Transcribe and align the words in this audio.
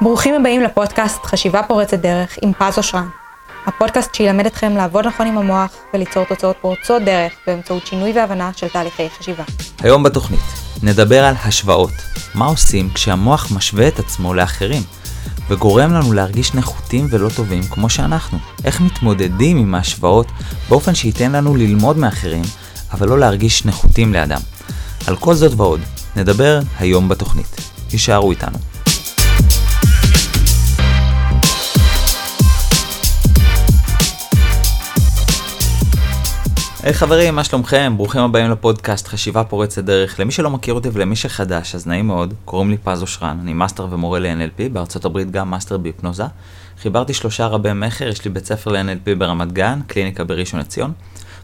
ברוכים 0.00 0.34
הבאים 0.34 0.62
לפודקאסט 0.62 1.24
חשיבה 1.24 1.62
פורצת 1.62 1.98
דרך 1.98 2.38
עם 2.42 2.52
פז 2.52 2.78
אושרן. 2.78 3.08
הפודקאסט 3.66 4.14
שילמד 4.14 4.46
אתכם 4.46 4.76
לעבוד 4.76 5.06
נכון 5.06 5.26
עם 5.26 5.38
המוח 5.38 5.70
וליצור 5.94 6.24
תוצאות 6.24 6.56
פורצות 6.60 7.02
דרך 7.02 7.32
באמצעות 7.46 7.86
שינוי 7.86 8.12
והבנה 8.12 8.50
של 8.56 8.68
תהליכי 8.68 9.08
חשיבה. 9.18 9.44
היום 9.80 10.02
בתוכנית 10.02 10.40
נדבר 10.82 11.24
על 11.24 11.34
השוואות. 11.44 11.90
מה 12.34 12.46
עושים 12.46 12.90
כשהמוח 12.94 13.52
משווה 13.56 13.88
את 13.88 13.98
עצמו 13.98 14.34
לאחרים 14.34 14.82
וגורם 15.48 15.92
לנו 15.92 16.12
להרגיש 16.12 16.54
נחותים 16.54 17.06
ולא 17.10 17.28
טובים 17.36 17.62
כמו 17.62 17.90
שאנחנו? 17.90 18.38
איך 18.64 18.80
מתמודדים 18.80 19.56
עם 19.56 19.74
ההשוואות 19.74 20.26
באופן 20.68 20.94
שייתן 20.94 21.32
לנו 21.32 21.56
ללמוד 21.56 21.98
מאחרים 21.98 22.44
אבל 22.92 23.08
לא 23.08 23.18
להרגיש 23.18 23.64
נחותים 23.66 24.12
לאדם? 24.12 24.40
על 25.06 25.16
כל 25.16 25.34
זאת 25.34 25.52
ועוד 25.56 25.80
נדבר 26.16 26.60
היום 26.78 27.08
בתוכנית. 27.08 27.56
תישארו 27.92 28.30
איתנו. 28.30 28.67
היי, 36.88 36.98
חברים, 36.98 37.34
מה 37.34 37.44
שלומכם? 37.44 37.94
ברוכים 37.96 38.20
הבאים 38.20 38.50
לפודקאסט 38.50 39.08
חשיבה 39.08 39.44
פורצת 39.44 39.84
דרך. 39.84 40.20
למי 40.20 40.32
שלא 40.32 40.50
מכיר 40.50 40.74
אותי 40.74 40.88
ולמי 40.92 41.16
שחדש, 41.16 41.74
אז 41.74 41.86
נעים 41.86 42.06
מאוד, 42.06 42.34
קוראים 42.44 42.70
לי 42.70 42.76
פז 42.76 43.02
אושרן, 43.02 43.38
אני 43.42 43.52
מאסטר 43.52 43.86
ומורה 43.90 44.18
ל-NLP, 44.18 44.72
בארצות 44.72 45.04
הברית 45.04 45.30
גם 45.30 45.50
מאסטר 45.50 45.78
בהיפנוזה. 45.78 46.24
חיברתי 46.82 47.14
שלושה 47.14 47.46
רבי 47.46 47.72
מכר, 47.74 48.08
יש 48.08 48.24
לי 48.24 48.30
בית 48.30 48.44
ספר 48.44 48.72
ל-NLP 48.72 49.18
ברמת 49.18 49.52
גן, 49.52 49.80
קליניקה 49.86 50.24
בראשון 50.24 50.60
לציון, 50.60 50.92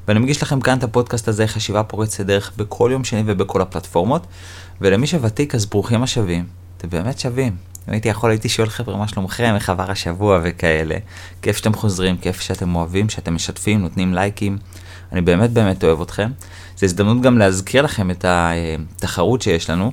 ואני 0.09 0.19
מגיש 0.19 0.43
לכם 0.43 0.61
כאן 0.61 0.79
את 0.79 0.85
הפודקאסט 0.85 1.29
הזה, 1.29 1.47
חשיבה 1.47 1.83
פורצת 1.83 2.27
דרך, 2.27 2.53
בכל 2.57 2.91
יום 2.93 3.05
שני 3.05 3.23
ובכל 3.27 3.61
הפלטפורמות, 3.61 4.27
ולמי 4.81 5.07
שוותיק 5.07 5.55
אז 5.55 5.67
ברוכים 5.67 6.03
השבים, 6.03 6.45
אתם 6.77 6.89
באמת 6.89 7.19
שווים. 7.19 7.57
אם 7.89 7.93
הייתי 7.93 8.09
יכול 8.09 8.31
הייתי 8.31 8.49
שואל 8.49 8.69
חבר'ה 8.69 8.97
מה 8.97 9.09
שלומכם, 9.09 9.55
איך 9.55 9.71
עבר 9.71 9.91
השבוע 9.91 10.41
וכאלה. 10.43 10.97
כיף 11.43 11.57
שאתם 11.57 11.75
חוזרים, 11.75 12.17
כיף 12.17 12.41
שאתם 12.41 12.75
אוהבים, 12.75 13.09
שאתם 13.09 13.35
משתפים, 13.35 13.81
נותנים 13.81 14.15
לייקים. 14.15 14.59
אני 15.15 15.23
באמת 15.23 15.51
באמת 15.51 15.85
אוהב 15.85 16.01
אתכם. 16.01 16.31
זו 16.77 16.87
הזדמנות 16.87 17.23
גם 17.23 17.39
להזכיר 17.39 17.83
לכם 17.83 18.11
את 18.11 18.25
התחרות 18.29 19.43
שיש 19.43 19.71
לנו, 19.71 19.93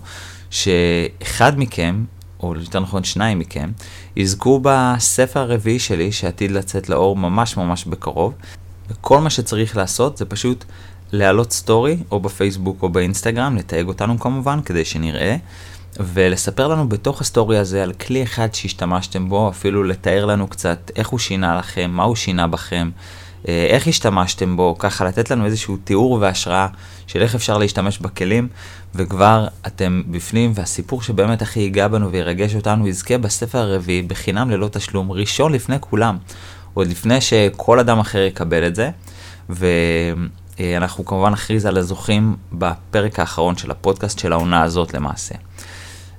שאחד 0.49 1.59
מכם, 1.59 2.03
או 2.39 2.55
יותר 2.55 2.79
נכון 2.79 3.03
שניים 3.03 3.39
מכם, 3.39 3.71
יזכו 4.15 4.59
בספר 4.63 5.39
הרביעי 5.39 5.79
שלי 5.79 6.11
שעתיד 6.11 6.51
לצאת 6.51 6.89
לאור 6.89 7.15
ממש 7.15 7.57
ממש 7.57 7.85
בקרוב. 7.85 8.33
וכל 8.89 9.19
מה 9.19 9.29
שצריך 9.29 9.77
לעשות 9.77 10.17
זה 10.17 10.25
פשוט 10.25 10.65
להעלות 11.11 11.51
סטורי, 11.51 11.97
או 12.11 12.19
בפייסבוק 12.19 12.83
או 12.83 12.89
באינסטגרם, 12.89 13.55
לתייג 13.57 13.87
אותנו 13.87 14.19
כמובן, 14.19 14.61
כדי 14.61 14.85
שנראה. 14.85 15.35
ולספר 15.99 16.67
לנו 16.67 16.89
בתוך 16.89 17.21
הסטורי 17.21 17.57
הזה 17.57 17.83
על 17.83 17.93
כלי 17.93 18.23
אחד 18.23 18.53
שהשתמשתם 18.53 19.29
בו, 19.29 19.49
אפילו 19.49 19.83
לתאר 19.83 20.25
לנו 20.25 20.47
קצת 20.47 20.91
איך 20.95 21.07
הוא 21.07 21.19
שינה 21.19 21.57
לכם, 21.57 21.91
מה 21.91 22.03
הוא 22.03 22.15
שינה 22.15 22.47
בכם, 22.47 22.89
איך 23.47 23.87
השתמשתם 23.87 24.57
בו, 24.57 24.75
ככה 24.79 25.05
לתת 25.05 25.31
לנו 25.31 25.45
איזשהו 25.45 25.77
תיאור 25.83 26.17
והשראה 26.21 26.67
של 27.07 27.21
איך 27.21 27.35
אפשר 27.35 27.57
להשתמש 27.57 27.99
בכלים, 27.99 28.47
וכבר 28.95 29.47
אתם 29.67 30.01
בפנים, 30.07 30.51
והסיפור 30.55 31.01
שבאמת 31.01 31.41
הכי 31.41 31.59
ייגע 31.59 31.87
בנו 31.87 32.11
וירגש 32.11 32.55
אותנו, 32.55 32.87
יזכה 32.87 33.17
בספר 33.17 33.57
הרביעי 33.57 34.01
בחינם 34.01 34.49
ללא 34.49 34.67
תשלום, 34.71 35.11
ראשון 35.11 35.53
לפני 35.53 35.75
כולם, 35.79 36.17
עוד 36.73 36.87
לפני 36.87 37.21
שכל 37.21 37.79
אדם 37.79 37.99
אחר 37.99 38.19
יקבל 38.19 38.67
את 38.67 38.75
זה, 38.75 38.89
ואנחנו 39.49 41.05
כמובן 41.05 41.31
נכריז 41.31 41.65
על 41.65 41.77
הזוכים 41.77 42.35
בפרק 42.53 43.19
האחרון 43.19 43.57
של 43.57 43.71
הפודקאסט 43.71 44.19
של 44.19 44.33
העונה 44.33 44.63
הזאת 44.63 44.93
למעשה. 44.93 45.35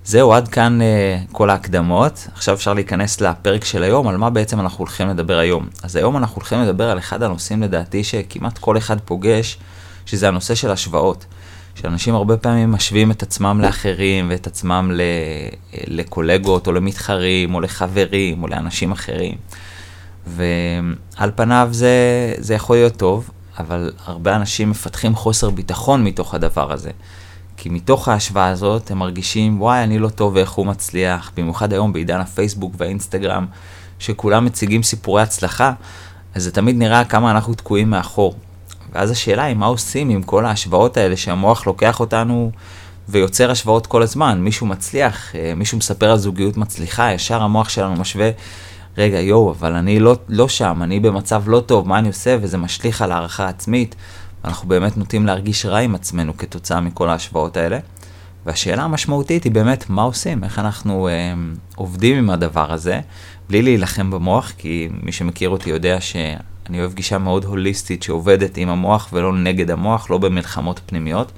זהו, 0.05 0.33
עד 0.33 0.49
כאן 0.49 0.79
uh, 0.81 1.33
כל 1.33 1.51
ההקדמות. 1.51 2.29
עכשיו 2.35 2.55
אפשר 2.55 2.75
להיכנס 2.75 3.21
לפרק 3.21 3.65
של 3.65 3.83
היום, 3.83 4.09
על 4.09 4.17
מה 4.17 4.31
בעצם 4.31 4.61
אנחנו 4.61 4.79
הולכים 4.79 5.09
לדבר 5.09 5.39
היום. 5.39 5.69
אז 5.83 5.97
היום 5.97 6.17
אנחנו 6.17 6.37
הולכים 6.37 6.63
לדבר 6.63 6.91
על 6.91 6.99
אחד 6.99 7.23
הנושאים 7.23 7.63
לדעתי 7.63 8.05
שכמעט 8.05 8.59
כל 8.59 8.79
אחד 8.79 9.01
פוגש, 9.01 9.59
שזה 10.07 10.29
הנושא 10.29 10.55
של 10.55 10.71
השוואות. 10.71 11.27
שאנשים 11.75 12.15
הרבה 12.15 12.37
פעמים 12.37 12.73
משווים 12.73 13.11
את 13.11 13.23
עצמם 13.23 13.61
לאחרים 13.63 14.27
ואת 14.31 14.47
עצמם 14.47 14.91
ל... 14.95 15.03
לקולגות 15.87 16.67
או 16.67 16.73
למתחרים 16.73 17.55
או 17.55 17.61
לחברים 17.61 18.43
או 18.43 18.49
לאנשים 18.49 18.93
אחרים. 18.93 19.35
ועל 20.27 21.31
פניו 21.35 21.69
זה, 21.71 21.89
זה 22.39 22.55
יכול 22.55 22.77
להיות 22.77 22.97
טוב, 22.97 23.31
אבל 23.59 23.93
הרבה 24.05 24.37
אנשים 24.37 24.71
מפתחים 24.71 25.15
חוסר 25.15 25.51
ביטחון 25.51 26.05
מתוך 26.05 26.35
הדבר 26.35 26.73
הזה. 26.73 26.91
כי 27.57 27.69
מתוך 27.69 28.09
ההשוואה 28.09 28.49
הזאת 28.49 28.91
הם 28.91 28.99
מרגישים, 28.99 29.61
וואי, 29.61 29.85
אני 29.85 29.99
לא 29.99 30.09
טוב 30.09 30.35
ואיך 30.35 30.51
הוא 30.51 30.67
מצליח, 30.67 31.33
במיוחד 31.37 31.73
היום 31.73 31.93
בעידן 31.93 32.21
הפייסבוק 32.21 32.75
והאינסטגרם, 32.77 33.47
שכולם 33.99 34.45
מציגים 34.45 34.83
סיפורי 34.83 35.23
הצלחה, 35.23 35.73
אז 36.35 36.43
זה 36.43 36.51
תמיד 36.51 36.79
נראה 36.79 37.05
כמה 37.05 37.31
אנחנו 37.31 37.55
תקועים 37.55 37.91
מאחור. 37.91 38.35
ואז 38.93 39.11
השאלה 39.11 39.45
היא, 39.45 39.57
מה 39.57 39.67
עושים 39.67 40.09
עם 40.09 40.23
כל 40.23 40.47
ההשוואות 40.47 40.97
האלה 40.97 41.17
שהמוח 41.17 41.67
לוקח 41.67 42.01
אותנו 42.01 42.51
ויוצר 43.09 43.51
השוואות 43.51 43.87
כל 43.87 44.03
הזמן? 44.03 44.41
מישהו 44.41 44.67
מצליח, 44.67 45.37
אה, 45.37 45.53
מישהו 45.57 45.79
מספר 45.79 46.11
על 46.11 46.19
זוגיות 46.19 46.57
מצליחה, 46.57 47.13
ישר 47.13 47.43
המוח 47.43 47.69
שלנו 47.69 47.97
משווה, 47.97 48.31
רגע, 48.99 49.21
יואו, 49.21 49.51
אבל 49.51 49.73
אני 49.73 50.01
לא, 50.01 50.17
לא 50.29 50.49
שם, 50.49 50.81
אני 50.83 51.01
במצב 51.01 51.43
לא 51.47 51.61
טוב, 51.61 51.89
מה 51.89 51.99
אני 51.99 52.09
עושה? 52.09 52.37
וזה 52.41 52.59
משליך 52.59 53.03
על 53.03 53.13
הערכה 53.13 53.49
עצמית. 53.49 53.95
אנחנו 54.45 54.69
באמת 54.69 54.97
נוטים 54.97 55.27
להרגיש 55.27 55.67
רע 55.67 55.79
עם 55.79 55.95
עצמנו 55.95 56.37
כתוצאה 56.37 56.81
מכל 56.81 57.09
ההשוואות 57.09 57.57
האלה. 57.57 57.79
והשאלה 58.47 58.83
המשמעותית 58.83 59.45
היא 59.45 59.53
באמת 59.53 59.91
מה 59.91 60.03
עושים, 60.03 60.45
איך 60.45 60.59
אנחנו 60.59 61.09
אה, 61.09 61.35
עובדים 61.75 62.19
עם 62.19 62.31
הדבר 62.31 62.73
הזה, 62.73 63.01
בלי 63.49 63.63
להילחם 63.63 64.11
במוח, 64.11 64.53
כי 64.59 64.89
מי 65.03 65.13
שמכיר 65.13 65.49
אותי 65.49 65.71
יודע 65.71 66.01
שאני 66.01 66.81
אוהב 66.81 66.95
גישה 66.95 67.19
מאוד 67.19 67.45
הוליסטית 67.45 68.03
שעובדת 68.03 68.57
עם 68.57 68.69
המוח 68.69 69.09
ולא 69.13 69.33
נגד 69.33 69.71
המוח, 69.71 70.11
לא 70.11 70.19
במלחמות 70.19 70.81
פנימיות. 70.87 71.33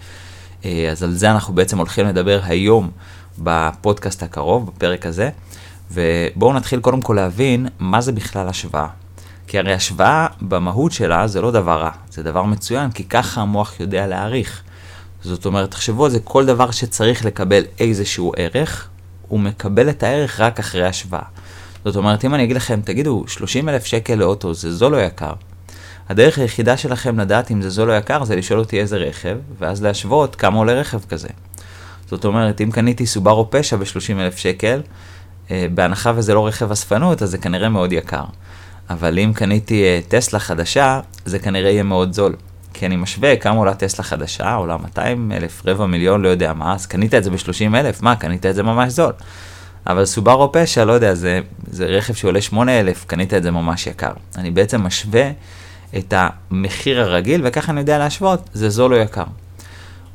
אה, 0.65 0.89
אז 0.91 1.03
על 1.03 1.13
זה 1.13 1.31
אנחנו 1.31 1.55
בעצם 1.55 1.79
הולכים 1.79 2.07
לדבר 2.07 2.41
היום 2.45 2.91
בפודקאסט 3.39 4.23
הקרוב, 4.23 4.67
בפרק 4.67 5.07
הזה. 5.07 5.31
ובואו 5.91 6.53
נתחיל 6.53 6.81
קודם 6.81 7.03
כל 7.03 7.15
להבין 7.15 7.69
מה 7.79 8.01
זה 8.01 8.13
בכלל 8.13 8.49
השוואה. 8.49 8.87
כי 9.47 9.59
הרי 9.59 9.75
השוואה 9.75 10.27
במהות 10.41 10.93
שלה 10.93 11.27
זה 11.27 11.41
לא 11.41 11.51
דבר 11.51 11.81
רע, 11.81 11.91
זה 12.11 12.23
דבר 12.23 12.43
מצוין, 12.43 12.91
כי 12.91 13.05
ככה 13.05 13.41
המוח 13.41 13.81
יודע 13.81 14.07
להעריך. 14.07 14.63
זאת 15.23 15.47
אומרת, 15.47 15.71
תחשבו 15.71 16.05
על 16.05 16.11
זה, 16.11 16.21
כל 16.21 16.47
דבר 16.47 16.71
שצריך 16.71 17.25
לקבל 17.25 17.63
איזשהו 17.81 18.33
ערך, 18.37 18.89
הוא 19.29 19.41
מקבל 19.41 19.91
את 19.91 20.03
הערך 20.03 20.41
רק 20.41 20.59
אחרי 20.59 20.87
השוואה. 20.87 21.23
זאת 21.85 21.97
אומרת, 21.97 22.25
אם 22.25 22.35
אני 22.35 22.45
אגיד 22.45 22.57
לכם, 22.57 22.81
תגידו, 22.85 23.25
30 23.27 23.69
אלף 23.69 23.85
שקל 23.85 24.15
לאוטו 24.15 24.55
זה 24.55 24.73
זול 24.75 24.95
או 24.95 25.01
יקר? 25.01 25.33
הדרך 26.09 26.39
היחידה 26.39 26.77
שלכם 26.77 27.21
לדעת 27.21 27.51
אם 27.51 27.63
זה 27.63 27.71
זול 27.71 27.91
או 27.91 27.97
יקר 27.97 28.25
זה 28.25 28.37
לשאול 28.37 28.59
אותי 28.59 28.81
איזה 28.81 28.97
רכב, 28.97 29.37
ואז 29.59 29.83
להשוות 29.83 30.37
כמה 30.37 30.59
עולה 30.59 30.73
רכב 30.73 31.01
כזה. 31.09 31.29
זאת 32.07 32.25
אומרת, 32.25 32.61
אם 32.61 32.71
קניתי 32.71 33.07
סובארו 33.07 33.51
פשע 33.51 33.77
ב-30 33.77 34.21
אלף 34.21 34.37
שקל, 34.37 34.81
אה, 35.51 35.67
בהנחה 35.75 36.13
וזה 36.17 36.35
לא 36.35 36.47
רכב 36.47 36.71
אספנות, 36.71 37.23
אז 37.23 37.31
זה 37.31 37.39
כנראה 37.39 37.69
מאוד 37.69 37.93
יקר. 37.93 38.25
אבל 38.91 39.19
אם 39.19 39.33
קניתי 39.35 39.85
uh, 39.85 40.11
טסלה 40.11 40.39
חדשה, 40.39 41.01
זה 41.25 41.39
כנראה 41.39 41.71
יהיה 41.71 41.83
מאוד 41.83 42.13
זול. 42.13 42.35
כי 42.75 42.87
אני 42.87 42.97
משווה 42.97 43.37
כמה 43.37 43.59
עולה 43.59 43.75
טסלה 43.75 44.05
חדשה, 44.05 44.55
עולה 44.55 44.77
200 44.77 45.33
אלף, 45.33 45.63
רבע 45.67 45.87
מיליון, 45.87 46.23
לא 46.23 46.29
יודע 46.29 46.53
מה, 46.53 46.75
אז 46.75 46.87
קנית 46.87 47.15
את 47.15 47.25
זה 47.25 47.31
ב-30 47.31 47.75
אלף, 47.75 48.03
מה, 48.03 48.17
קנית 48.17 48.47
את 48.47 48.55
זה 48.55 48.63
ממש 48.63 48.93
זול. 48.93 49.13
אבל 49.87 50.05
סובארו 50.05 50.53
פשע, 50.53 50.85
לא 50.85 50.93
יודע, 50.93 51.15
זה, 51.15 51.41
זה 51.71 51.87
רכב 51.87 52.15
שעולה 52.15 52.41
8 52.41 52.81
אלף, 52.81 53.05
קנית 53.05 53.35
את 53.35 53.43
זה 53.43 53.51
ממש 53.51 53.87
יקר. 53.87 54.13
אני 54.39 54.51
בעצם 54.51 54.81
משווה 54.81 55.31
את 55.99 56.15
המחיר 56.17 57.01
הרגיל, 57.01 57.41
וככה 57.45 57.73
אני 57.73 57.81
יודע 57.81 57.99
להשוות, 57.99 58.51
זה 58.53 58.71
זול 58.71 58.95
או 58.95 58.99
יקר. 58.99 59.25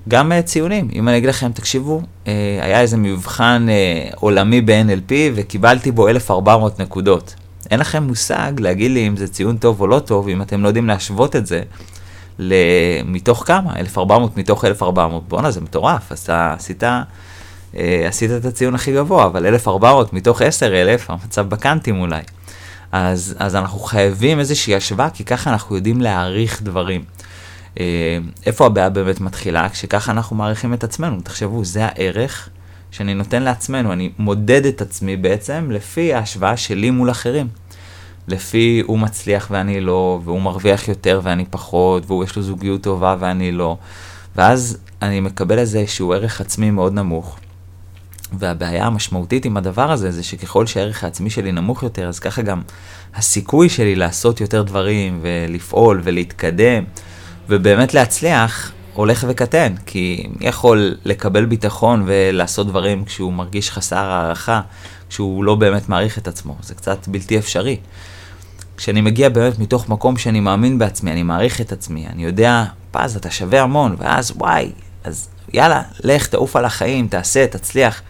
גם 0.08 0.31
uh, 0.31 0.41
ציונים, 0.41 0.90
אם 0.94 1.09
אני 1.09 1.18
אגיד 1.18 1.29
לכם, 1.29 1.52
תקשיבו, 1.52 2.02
uh, 2.02 2.29
היה 2.62 2.81
איזה 2.81 2.97
מבחן 2.97 3.68
עולמי 4.16 4.62
ב-NLP 4.62 5.13
וקיבלתי 5.35 5.91
בו 5.91 6.08
1,400 6.08 6.79
נקודות. 6.79 7.35
אין 7.71 7.79
לכם 7.79 8.03
מושג 8.03 8.51
להגיד 8.59 8.91
לי 8.91 9.07
אם 9.07 9.17
זה 9.17 9.27
ציון 9.27 9.57
טוב 9.57 9.81
או 9.81 9.87
לא 9.87 9.99
טוב, 9.99 10.27
אם 10.27 10.41
אתם 10.41 10.63
לא 10.63 10.67
יודעים 10.67 10.87
להשוות 10.87 11.35
את 11.35 11.45
זה 11.45 11.61
מתוך 13.05 13.43
כמה? 13.47 13.75
1400 13.75 14.37
מתוך 14.37 14.66
1400. 14.66 15.23
בואנה, 15.27 15.51
זה 15.51 15.61
מטורף. 15.61 16.11
אז 16.11 16.19
אתה 16.19 16.53
עשית, 16.53 16.83
אה, 16.83 16.99
עשית 18.07 18.31
את 18.31 18.45
הציון 18.45 18.75
הכי 18.75 18.93
גבוה, 18.93 19.25
אבל 19.25 19.45
1400 19.45 20.13
מתוך 20.13 20.41
10,000, 20.41 21.09
המצב 21.09 21.49
בקאנטים 21.49 22.01
אולי. 22.01 22.21
אז, 22.91 23.35
אז 23.39 23.55
אנחנו 23.55 23.79
חייבים 23.79 24.39
איזושהי 24.39 24.75
השוואה, 24.75 25.09
כי 25.09 25.23
ככה 25.23 25.49
אנחנו 25.49 25.75
יודעים 25.75 26.01
להעריך 26.01 26.61
דברים. 26.61 27.03
אה, 27.79 28.17
איפה 28.45 28.66
הבעיה 28.66 28.89
באמת 28.89 29.21
מתחילה? 29.21 29.69
כשככה 29.69 30.11
אנחנו 30.11 30.35
מעריכים 30.35 30.73
את 30.73 30.83
עצמנו. 30.83 31.21
תחשבו, 31.21 31.66
זה 31.66 31.85
הערך 31.85 32.49
שאני 32.91 33.14
נותן 33.14 33.44
לעצמנו, 33.44 33.94
אני 33.94 34.12
מודד 34.20 34.66
את 34.66 34.82
עצמי 34.82 35.18
בעצם 35.18 35.72
לפי 35.72 36.14
ההשוואה 36.14 36.58
שלי 36.58 36.91
מול 36.91 37.12
אחרים. 37.12 37.47
לפי 38.28 38.84
הוא 38.86 39.00
מצליח 39.00 39.47
ואני 39.52 39.82
לא, 39.82 40.20
והוא 40.24 40.41
מרוויח 40.41 40.88
יותר 40.88 41.22
ואני 41.24 41.46
פחות, 41.50 42.03
והוא 42.08 42.24
יש 42.24 42.36
לו 42.36 42.41
זוגיות 42.41 42.82
טובה 42.82 43.16
ואני 43.20 43.52
לא. 43.52 43.78
ואז 44.36 44.78
אני 45.02 45.20
מקבל 45.20 45.59
איזה 45.59 45.88
שהוא 45.88 46.16
ערך 46.16 46.41
עצמי 46.41 46.72
מאוד 46.72 46.94
נמוך. 46.94 47.40
והבעיה 48.34 48.86
המשמעותית 48.86 49.46
עם 49.46 49.58
הדבר 49.58 49.91
הזה, 49.91 50.12
זה 50.12 50.24
שככל 50.24 50.66
שהערך 50.66 51.03
העצמי 51.03 51.30
שלי 51.30 51.52
נמוך 51.52 51.84
יותר, 51.84 52.08
אז 52.08 52.20
ככה 52.20 52.41
גם 52.41 52.62
הסיכוי 53.16 53.70
שלי 53.70 53.96
לעשות 53.96 54.41
יותר 54.41 54.64
דברים, 54.64 55.20
ולפעול, 55.22 56.02
ולהתקדם, 56.03 56.84
ובאמת 57.50 57.94
להצליח, 57.94 58.72
הולך 58.99 59.25
וקטן. 59.28 59.73
כי 59.85 60.28
מי 60.40 60.47
יכול 60.47 60.96
לקבל 61.05 61.46
ביטחון 61.46 62.03
ולעשות 62.05 62.67
דברים 62.67 63.05
כשהוא 63.05 63.34
מרגיש 63.34 63.72
חסר 63.72 64.05
הערכה, 64.05 64.61
כשהוא 65.09 65.43
לא 65.43 65.55
באמת 65.55 65.90
מעריך 65.90 66.17
את 66.17 66.28
עצמו? 66.28 66.55
זה 66.61 66.75
קצת 66.75 67.07
בלתי 67.07 67.37
אפשרי. 67.37 67.78
כשאני 68.78 69.01
מגיע 69.01 69.29
באמת 69.29 69.59
מתוך 69.59 69.90
מקום 69.90 70.17
שאני 70.17 70.40
מאמין 70.40 70.79
בעצמי, 70.79 71.11
אני 71.11 71.23
מעריך 71.23 71.61
את 71.61 71.72
עצמי, 71.72 72.07
אני 72.07 72.25
יודע, 72.25 72.66
פז, 72.91 73.16
אתה 73.16 73.31
שווה 73.31 73.61
המון, 73.61 73.96
ואז 73.99 74.31
וואי, 74.35 74.72
אז 75.03 75.29
יאללה, 75.53 75.81
לך, 76.03 76.28
תעוף 76.28 76.55
על 76.55 76.66
החיים, 76.66 77.07
תעשה, 77.07 77.47
תצליח. 77.47 78.02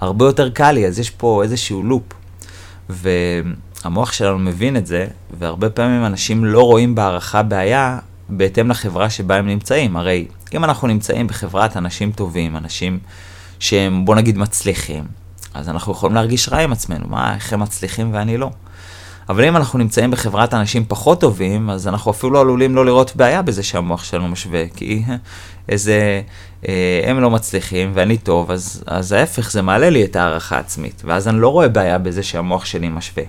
הרבה 0.00 0.24
יותר 0.24 0.50
קל 0.50 0.72
לי, 0.72 0.86
אז 0.86 0.98
יש 0.98 1.10
פה 1.10 1.42
איזשהו 1.42 1.82
לופ. 1.82 2.02
והמוח 2.88 4.12
שלנו 4.12 4.38
מבין 4.38 4.76
את 4.76 4.86
זה, 4.86 5.06
והרבה 5.38 5.70
פעמים 5.70 6.04
אנשים 6.04 6.44
לא 6.44 6.62
רואים 6.62 6.94
בהערכה 6.94 7.42
בעיה 7.42 7.98
בהתאם 8.30 8.70
לחברה 8.70 9.10
שבה 9.10 9.36
הם 9.36 9.46
נמצאים. 9.46 9.96
הרי 9.96 10.26
אם 10.54 10.64
אנחנו 10.64 10.88
נמצאים 10.88 11.26
בחברת 11.26 11.76
אנשים 11.76 12.12
טובים, 12.12 12.56
אנשים 12.56 12.98
שהם, 13.58 14.04
בוא 14.04 14.14
נגיד, 14.14 14.38
מצליחים, 14.38 15.04
אז 15.54 15.68
אנחנו 15.68 15.92
יכולים 15.92 16.14
להרגיש 16.14 16.48
רע 16.48 16.58
עם 16.58 16.72
עצמנו, 16.72 17.08
מה, 17.08 17.34
איך 17.34 17.52
הם 17.52 17.60
מצליחים 17.60 18.14
ואני 18.14 18.36
לא. 18.36 18.50
אבל 19.28 19.44
אם 19.44 19.56
אנחנו 19.56 19.78
נמצאים 19.78 20.10
בחברת 20.10 20.54
אנשים 20.54 20.84
פחות 20.88 21.20
טובים, 21.20 21.70
אז 21.70 21.88
אנחנו 21.88 22.10
אפילו 22.10 22.32
לא 22.32 22.40
עלולים 22.40 22.74
לא 22.74 22.86
לראות 22.86 23.16
בעיה 23.16 23.42
בזה 23.42 23.62
שהמוח 23.62 24.04
שלנו 24.04 24.28
משווה, 24.28 24.64
כי 24.76 25.02
איזה, 25.68 26.22
אה, 26.68 27.00
הם 27.04 27.20
לא 27.20 27.30
מצליחים 27.30 27.90
ואני 27.94 28.18
טוב, 28.18 28.50
אז, 28.50 28.84
אז 28.86 29.12
ההפך, 29.12 29.50
זה 29.50 29.62
מעלה 29.62 29.90
לי 29.90 30.04
את 30.04 30.16
הערכה 30.16 30.56
העצמית, 30.56 31.02
ואז 31.04 31.28
אני 31.28 31.40
לא 31.40 31.48
רואה 31.48 31.68
בעיה 31.68 31.98
בזה 31.98 32.22
שהמוח 32.22 32.64
שלי 32.64 32.88
משווה. 32.88 33.24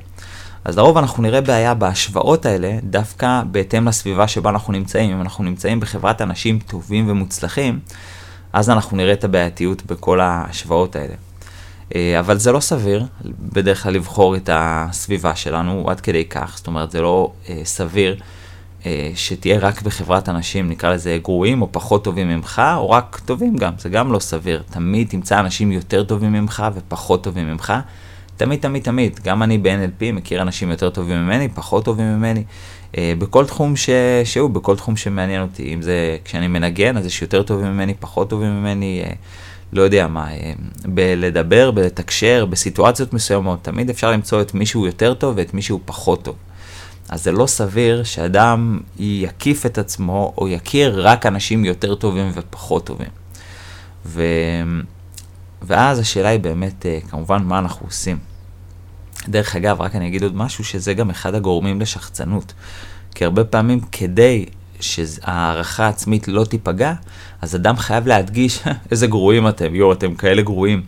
אז 0.66 0.78
לרוב 0.78 0.98
אנחנו 0.98 1.24
נראה 1.24 1.42
בעיה 1.42 1.74
בהשוואות 1.74 2.46
האלה, 2.46 2.78
דווקא 2.84 3.42
בהתאם 3.52 3.88
לסביבה 3.88 4.28
שבה 4.28 4.50
אנחנו 4.50 4.74
נמצאים. 4.74 5.12
אם 5.12 5.22
אנחנו 5.22 5.44
נמצאים 5.44 5.80
בחברת 5.80 6.22
אנשים 6.22 6.60
טובים 6.60 7.10
ומוצלחים, 7.10 7.80
אז 8.54 8.70
אנחנו 8.70 8.98
נראה 8.98 9.14
את 9.14 9.24
הבעייתיות 9.24 9.86
בכל 9.86 10.20
ההשוואות 10.20 10.96
האלה. 10.96 11.14
אה, 11.96 12.20
אבל 12.20 12.38
זה 12.38 12.52
לא 12.52 12.60
סביר 12.60 13.06
בדרך 13.40 13.84
כלל 13.84 13.94
לבחור 13.94 14.36
את 14.36 14.50
הסביבה 14.54 15.36
שלנו 15.36 15.90
עד 15.90 16.00
כדי 16.00 16.26
כך, 16.26 16.54
זאת 16.58 16.68
אומרת 16.68 16.92
זה 16.92 17.02
לא 17.02 17.32
אה, 17.50 17.62
סביר 17.64 18.20
אה, 18.86 19.12
שתהיה 19.16 19.60
רק 19.60 19.82
בחברת 19.82 20.30
אנשים, 20.30 20.70
נקרא 20.70 20.92
לזה 20.92 21.18
גרועים 21.24 21.62
או 21.62 21.68
פחות 21.72 22.04
טובים 22.04 22.30
ממך, 22.30 22.62
או 22.76 22.90
רק 22.90 23.22
טובים 23.26 23.58
גם, 23.58 23.74
זה 23.78 23.90
גם 23.90 24.12
לא 24.12 24.20
סביר. 24.20 24.64
תמיד 24.70 25.08
תמצא 25.10 25.40
אנשים 25.40 25.72
יותר 25.72 26.04
טובים 26.04 26.34
ממך 26.34 26.64
ופחות 26.76 27.24
טובים 27.24 27.48
ממך. 27.48 27.74
תמיד, 28.42 28.60
תמיד, 28.60 28.84
תמיד. 28.84 29.20
גם 29.24 29.44
אני 29.44 29.58
ב-NLP 29.58 30.12
מכיר 30.14 30.42
אנשים 30.42 30.72
יותר 30.72 30.90
טובים 30.90 31.26
ממני, 31.26 31.50
פחות 31.50 31.86
טובים 31.86 32.06
ממני. 32.06 32.44
בכל 32.98 33.46
תחום 33.46 33.76
ש... 33.76 33.90
שהוא, 34.24 34.50
בכל 34.50 34.76
תחום 34.76 34.98
שמעניין 34.98 35.42
אותי. 35.42 35.74
אם 35.74 35.82
זה 35.82 36.18
כשאני 36.26 36.48
מנגן, 36.48 36.98
אז 36.98 37.06
יש 37.06 37.22
יותר 37.22 37.44
טובים 37.44 37.68
ממני, 37.68 37.94
פחות 38.00 38.30
טובים 38.30 38.62
ממני. 38.62 39.04
לא 39.74 39.82
יודע 39.82 40.08
מה, 40.08 40.32
אה, 40.32 40.54
בלדבר, 40.86 41.72
בלתקשר, 41.72 42.46
בסיטואציות 42.46 43.14
מסוימות, 43.14 43.64
תמיד 43.64 43.90
אפשר 43.90 44.12
למצוא 44.12 44.42
את 44.42 44.54
מישהו 44.54 44.86
יותר 44.86 45.14
טוב 45.14 45.34
ואת 45.38 45.54
מישהו 45.54 45.80
פחות 45.86 46.24
טוב. 46.24 46.36
אז 47.10 47.24
זה 47.24 47.32
לא 47.32 47.48
סביר 47.48 48.04
שאדם 48.04 48.80
יקיף 49.00 49.66
את 49.66 49.78
עצמו 49.78 50.34
או 50.38 50.48
יכיר 50.48 51.08
רק 51.08 51.26
אנשים 51.26 51.66
יותר 51.66 51.96
טובים 51.96 52.32
ופחות 52.34 52.86
טובים. 52.86 53.10
ו... 54.06 54.24
ואז 55.62 56.00
השאלה 56.00 56.30
היא 56.30 56.40
באמת, 56.40 56.86
אה, 56.86 57.00
כמובן, 57.10 57.44
מה 57.44 57.60
אנחנו 57.60 57.86
עושים. 57.86 58.31
דרך 59.30 59.56
אגב, 59.56 59.82
רק 59.82 59.96
אני 59.96 60.08
אגיד 60.08 60.24
עוד 60.24 60.36
משהו, 60.36 60.64
שזה 60.64 60.94
גם 60.94 61.10
אחד 61.10 61.36
הגורמים 61.36 61.82
לשחצנות. 61.82 62.54
כי 63.16 63.26
הרבה 63.26 63.44
פעמים 63.44 63.80
כדי 63.92 64.46
שהערכה 64.80 65.86
העצמית 65.86 66.28
לא 66.28 66.44
תיפגע, 66.44 66.94
אז 67.42 67.56
אדם 67.56 67.78
חייב 67.78 68.08
להדגיש 68.08 68.64
איזה 68.92 69.08
גרועים 69.08 69.48
אתם, 69.48 69.76
יואו, 69.76 69.94
אתם 69.94 70.16
כאלה 70.16 70.42
גרועים. 70.42 70.82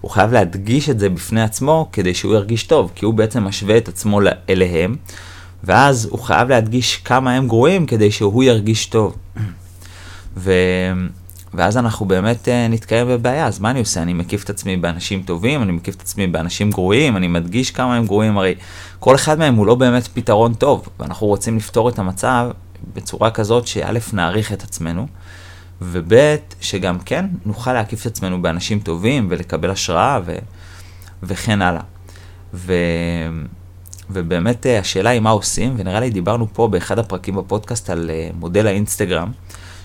הוא 0.00 0.10
חייב 0.10 0.32
להדגיש 0.32 0.90
את 0.90 0.98
זה 0.98 1.08
בפני 1.08 1.42
עצמו 1.42 1.88
כדי 1.92 2.14
שהוא 2.14 2.34
ירגיש 2.34 2.62
טוב, 2.62 2.92
כי 2.94 3.04
הוא 3.04 3.14
בעצם 3.14 3.44
משווה 3.44 3.76
את 3.76 3.88
עצמו 3.88 4.20
אליהם, 4.48 4.96
ואז 5.64 6.08
הוא 6.10 6.18
חייב 6.18 6.48
להדגיש 6.48 6.96
כמה 6.96 7.32
הם 7.32 7.48
גרועים 7.48 7.86
כדי 7.86 8.10
שהוא 8.10 8.44
ירגיש 8.44 8.86
טוב. 8.86 9.16
ו... 10.36 10.52
ואז 11.54 11.76
אנחנו 11.76 12.06
באמת 12.06 12.48
uh, 12.48 12.72
נתקיים 12.72 13.08
בבעיה, 13.08 13.46
אז 13.46 13.58
מה 13.58 13.70
אני 13.70 13.80
עושה? 13.80 14.02
אני 14.02 14.12
מקיף 14.12 14.44
את 14.44 14.50
עצמי 14.50 14.76
באנשים 14.76 15.22
טובים, 15.22 15.62
אני 15.62 15.72
מקיף 15.72 15.94
את 15.94 16.00
עצמי 16.00 16.26
באנשים 16.26 16.70
גרועים, 16.70 17.16
אני 17.16 17.28
מדגיש 17.28 17.70
כמה 17.70 17.96
הם 17.96 18.06
גרועים, 18.06 18.38
הרי 18.38 18.54
כל 18.98 19.14
אחד 19.14 19.38
מהם 19.38 19.54
הוא 19.54 19.66
לא 19.66 19.74
באמת 19.74 20.08
פתרון 20.08 20.54
טוב, 20.54 20.88
ואנחנו 21.00 21.26
רוצים 21.26 21.56
לפתור 21.56 21.88
את 21.88 21.98
המצב 21.98 22.50
בצורה 22.94 23.30
כזאת 23.30 23.66
שא' 23.66 23.98
נעריך 24.12 24.52
את 24.52 24.62
עצמנו, 24.62 25.06
וב' 25.82 26.36
שגם 26.60 26.98
כן 26.98 27.26
נוכל 27.46 27.72
להקיף 27.72 28.00
את 28.00 28.06
עצמנו 28.06 28.42
באנשים 28.42 28.80
טובים 28.80 29.26
ולקבל 29.30 29.70
השראה 29.70 30.20
ו... 30.24 30.36
וכן 31.22 31.62
הלאה. 31.62 31.82
ו... 32.54 32.74
ובאמת 34.10 34.66
אה, 34.66 34.78
השאלה 34.78 35.10
היא 35.10 35.20
מה 35.20 35.30
עושים, 35.30 35.74
ונראה 35.76 36.00
לי 36.00 36.10
דיברנו 36.10 36.46
פה 36.52 36.68
באחד 36.68 36.98
הפרקים 36.98 37.36
בפודקאסט 37.36 37.90
על 37.90 38.10
אה, 38.10 38.28
מודל 38.34 38.66
האינסטגרם, 38.66 39.30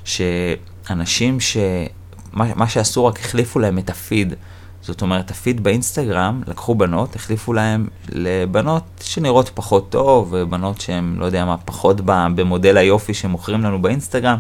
שאנשים 0.04 0.75
ש... 1.40 1.58
מה, 2.34 2.68
שעשו 2.68 3.06
רק 3.06 3.20
החליפו 3.20 3.60
להם 3.60 3.78
את 3.78 3.90
הפיד. 3.90 4.34
זאת 4.82 5.02
אומרת, 5.02 5.32
הפיד 5.32 5.64
באינסטגרם, 5.64 6.42
לקחו 6.48 6.76
בנות, 6.76 7.16
החליפו 7.16 7.54
להם 7.54 7.88
לבנות 8.10 8.84
שנראות 9.04 9.50
פחות 9.54 9.90
טוב, 9.90 10.28
ובנות 10.32 10.82
שהן, 10.82 11.16
לא 11.20 11.26
יודע 11.26 11.46
מה, 11.46 11.58
פחות 11.58 12.02
במודל 12.06 12.78
היופי 12.78 13.14
שמוכרים 13.14 13.62
לנו 13.62 13.82
באינסטגרם, 13.82 14.38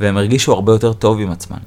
והם 0.00 0.16
הרגישו 0.16 0.52
הרבה 0.52 0.72
יותר 0.72 0.92
טוב 0.92 1.20
עם 1.20 1.30
עצמם. 1.30 1.58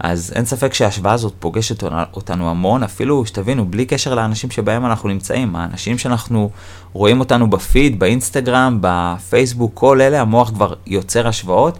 אז 0.00 0.32
אין 0.36 0.44
ספק 0.44 0.74
שההשוואה 0.74 1.12
הזאת 1.12 1.34
פוגשת 1.38 1.82
אותנו 2.14 2.50
המון, 2.50 2.82
אפילו 2.82 3.26
שתבינו, 3.26 3.66
בלי 3.66 3.86
קשר 3.86 4.14
לאנשים 4.14 4.50
שבהם 4.50 4.86
אנחנו 4.86 5.08
נמצאים, 5.08 5.56
האנשים 5.56 5.98
שאנחנו 5.98 6.50
רואים 6.92 7.20
אותנו 7.20 7.50
בפיד, 7.50 7.98
באינסטגרם, 7.98 8.78
בפייסבוק, 8.80 9.70
כל 9.74 10.00
אלה, 10.00 10.20
המוח 10.20 10.50
כבר 10.50 10.74
יוצר 10.86 11.28
השוואות, 11.28 11.78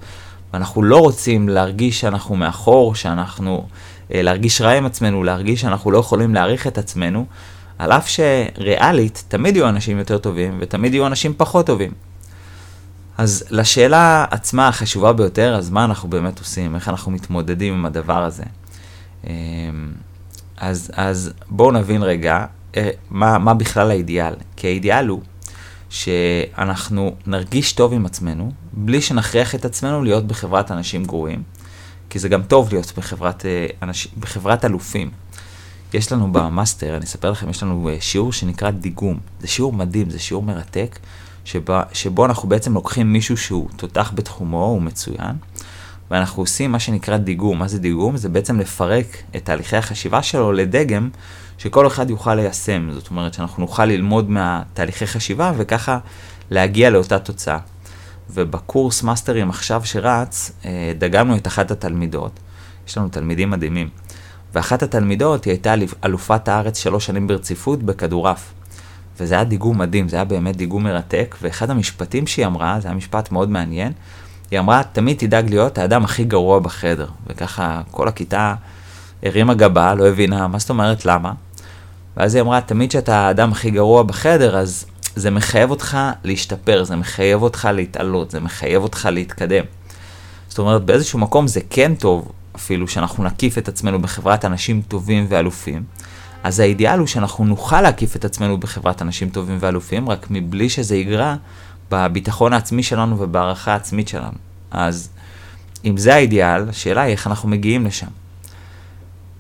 ואנחנו 0.53 0.83
לא 0.83 0.97
רוצים 0.97 1.49
להרגיש 1.49 2.01
שאנחנו 2.01 2.37
מאחור, 2.37 2.95
שאנחנו, 2.95 3.67
אה, 4.15 4.23
להרגיש 4.23 4.61
רע 4.61 4.73
עם 4.73 4.87
עצמנו, 4.87 5.25
להרגיש 5.25 5.61
שאנחנו 5.61 5.91
לא 5.91 5.99
יכולים 5.99 6.35
להעריך 6.35 6.67
את 6.67 6.79
עצמנו, 6.79 7.27
על 7.79 7.93
אף 7.93 8.09
שריאלית 8.09 9.25
תמיד 9.29 9.57
יהיו 9.57 9.69
אנשים 9.69 9.99
יותר 9.99 10.19
טובים 10.19 10.59
ותמיד 10.61 10.95
יהיו 10.95 11.07
אנשים 11.07 11.35
פחות 11.37 11.67
טובים. 11.67 11.93
אז 13.19 13.45
לשאלה 13.51 14.25
עצמה 14.31 14.69
החשובה 14.69 15.13
ביותר, 15.13 15.55
אז 15.55 15.71
מה 15.71 15.85
אנחנו 15.85 16.09
באמת 16.09 16.39
עושים, 16.39 16.75
איך 16.75 16.89
אנחנו 16.89 17.13
מתמודדים 17.13 17.75
עם 17.75 17.87
הדבר 17.87 18.25
הזה. 18.25 18.43
אמ, 19.27 19.31
אז, 20.57 20.91
אז 20.95 21.33
בואו 21.49 21.71
נבין 21.71 22.03
רגע 22.03 22.45
אה, 22.77 22.91
מה, 23.11 23.39
מה 23.39 23.55
בכלל 23.55 23.91
האידיאל. 23.91 24.35
כי 24.57 24.67
האידיאל 24.67 25.09
הוא 25.09 25.21
שאנחנו 25.91 27.15
נרגיש 27.27 27.73
טוב 27.73 27.93
עם 27.93 28.07
עצמנו, 28.07 28.53
בלי 28.73 29.01
שנכריח 29.01 29.55
את 29.55 29.65
עצמנו 29.65 30.05
להיות 30.05 30.27
בחברת 30.27 30.71
אנשים 30.71 31.05
גרועים, 31.05 31.43
כי 32.11 32.19
זה 32.19 32.29
גם 32.29 32.43
טוב 32.43 32.73
להיות 32.73 32.93
בחברת, 32.97 33.47
אה, 33.47 33.67
אנש, 33.83 34.09
בחברת 34.21 34.65
אלופים. 34.65 35.11
יש 35.95 36.13
לנו 36.13 36.33
במאסטר, 36.33 36.97
אני 36.97 37.05
אספר 37.05 37.31
לכם, 37.31 37.51
יש 37.51 37.63
לנו 37.63 37.89
אה, 37.89 37.97
שיעור 38.01 38.33
שנקרא 38.33 38.71
דיגום. 38.71 39.19
זה 39.41 39.49
שיעור 39.49 39.73
מדהים, 39.73 40.11
זה 40.11 40.19
שיעור 40.19 40.43
מרתק, 40.43 40.99
שבה, 41.45 41.83
שבו 41.93 42.25
אנחנו 42.25 42.49
בעצם 42.49 42.75
לוקחים 42.75 43.13
מישהו 43.13 43.37
שהוא 43.37 43.69
תותח 43.77 44.13
בתחומו, 44.15 44.65
הוא 44.65 44.83
מצוין, 44.83 45.37
ואנחנו 46.11 46.43
עושים 46.43 46.73
מה 46.73 46.79
שנקרא 46.79 47.17
דיגום. 47.17 47.59
מה 47.59 47.69
זה 47.69 47.79
דיגום? 47.79 48.17
זה 48.17 48.29
בעצם 48.29 48.61
לפרק 48.61 49.07
את 49.37 49.45
תהליכי 49.45 49.77
החשיבה 49.77 50.23
שלו 50.23 50.53
לדגם 50.53 51.11
שכל 51.59 51.87
אחד 51.87 52.11
יוכל 52.11 52.35
ליישם. 52.35 52.91
זאת 52.93 53.11
אומרת 53.11 53.35
שאנחנו 53.35 53.61
נוכל 53.61 53.85
ללמוד 53.85 54.31
מהתהליכי 54.31 55.07
חשיבה 55.07 55.53
וככה 55.57 55.99
להגיע 56.51 56.91
לאותה 56.91 57.19
תוצאה. 57.19 57.59
ובקורס 58.35 59.03
מאסטרים 59.03 59.51
עכשיו 59.51 59.83
שרץ, 59.85 60.53
אה, 60.65 60.93
דגמנו 60.99 61.37
את 61.37 61.47
אחת 61.47 61.71
התלמידות. 61.71 62.41
יש 62.89 62.99
לנו 62.99 63.09
תלמידים 63.09 63.51
מדהימים. 63.51 63.89
ואחת 64.55 64.83
התלמידות 64.83 65.45
היא 65.45 65.53
הייתה 65.53 65.75
אלופת 66.05 66.49
הארץ 66.49 66.79
שלוש 66.79 67.07
שנים 67.07 67.27
ברציפות 67.27 67.83
בכדורעף. 67.83 68.53
וזה 69.21 69.35
היה 69.35 69.45
דיגום 69.45 69.79
מדהים, 69.79 70.09
זה 70.09 70.17
היה 70.17 70.25
באמת 70.25 70.57
דיגום 70.57 70.85
מרתק, 70.85 71.37
ואחד 71.43 71.71
המשפטים 71.71 72.27
שהיא 72.27 72.47
אמרה, 72.47 72.81
זה 72.81 72.89
היה 72.89 72.97
משפט 72.97 73.33
מאוד 73.33 73.51
מעניין, 73.51 73.93
היא 74.51 74.59
אמרה, 74.59 74.83
תמיד 74.93 75.17
תדאג 75.19 75.51
להיות 75.51 75.79
האדם 75.79 76.05
הכי 76.05 76.25
גרוע 76.25 76.59
בחדר. 76.59 77.07
וככה 77.27 77.81
כל 77.91 78.09
הכיתה 78.09 78.55
הרימה 79.23 79.55
גבה, 79.55 79.95
לא 79.95 80.09
הבינה, 80.09 80.49
מה 80.49 80.59
זאת 80.59 80.71
אומרת, 80.71 81.05
למה? 81.05 81.33
ואז 82.17 82.35
היא 82.35 82.43
אמרה, 82.43 82.61
תמיד 82.61 82.91
כשאתה 82.91 83.17
האדם 83.17 83.53
הכי 83.53 83.71
גרוע 83.71 84.03
בחדר, 84.03 84.57
אז 84.57 84.87
זה 85.21 85.31
מחייב 85.31 85.71
אותך 85.71 85.99
להשתפר, 86.25 86.85
זה 86.85 86.97
מחייב 86.97 87.43
אותך 87.43 87.69
להתעלות, 87.75 88.31
זה 88.31 88.41
מחייב 88.41 88.83
אותך 88.83 89.09
להתקדם. 89.13 89.65
זאת 90.49 90.59
אומרת, 90.59 90.85
באיזשהו 90.85 91.19
מקום 91.19 91.47
זה 91.47 91.61
כן 91.71 91.95
טוב 91.95 92.33
אפילו 92.57 92.89
שאנחנו 92.89 93.25
נקיף 93.25 93.59
את 93.59 93.69
עצמנו 93.69 94.03
בחברת 94.03 94.45
אנשים 94.45 94.83
טובים 94.89 95.27
ואלופים, 95.29 95.85
אז 96.43 96.61
האידיאל 96.61 96.99
הוא 96.99 97.07
שאנחנו 97.07 97.45
נוכל 97.45 97.81
להקיף 97.81 98.17
את 98.17 98.25
עצמנו 98.25 98.59
בחברת 98.59 99.03
אנשים 99.03 99.31
טובים 99.31 99.57
ואלופים, 99.61 100.09
רק 100.09 100.27
מבלי 100.31 100.69
שזה 100.69 100.97
יגרע 100.97 101.35
בביטחון 101.91 102.53
העצמי 102.53 102.83
שלנו 102.83 103.19
ובהערכה 103.19 103.73
העצמית 103.73 104.09
שלנו. 104.09 104.37
אז 104.71 105.09
אם 105.85 105.97
זה 105.97 106.15
האידיאל, 106.15 106.69
השאלה 106.69 107.03
היא 107.03 107.13
איך 107.13 107.27
אנחנו 107.27 107.49
מגיעים 107.49 107.87
לשם. 107.87 108.07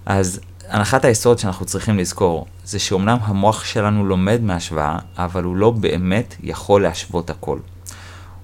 אז 0.06 0.40
הנחת 0.70 1.04
היסוד 1.04 1.38
שאנחנו 1.38 1.66
צריכים 1.66 1.98
לזכור, 1.98 2.46
זה 2.64 2.78
שאומנם 2.78 3.18
המוח 3.22 3.64
שלנו 3.64 4.06
לומד 4.06 4.40
מהשוואה, 4.42 4.98
אבל 5.18 5.44
הוא 5.44 5.56
לא 5.56 5.70
באמת 5.70 6.34
יכול 6.42 6.82
להשוות 6.82 7.30
הכל. 7.30 7.58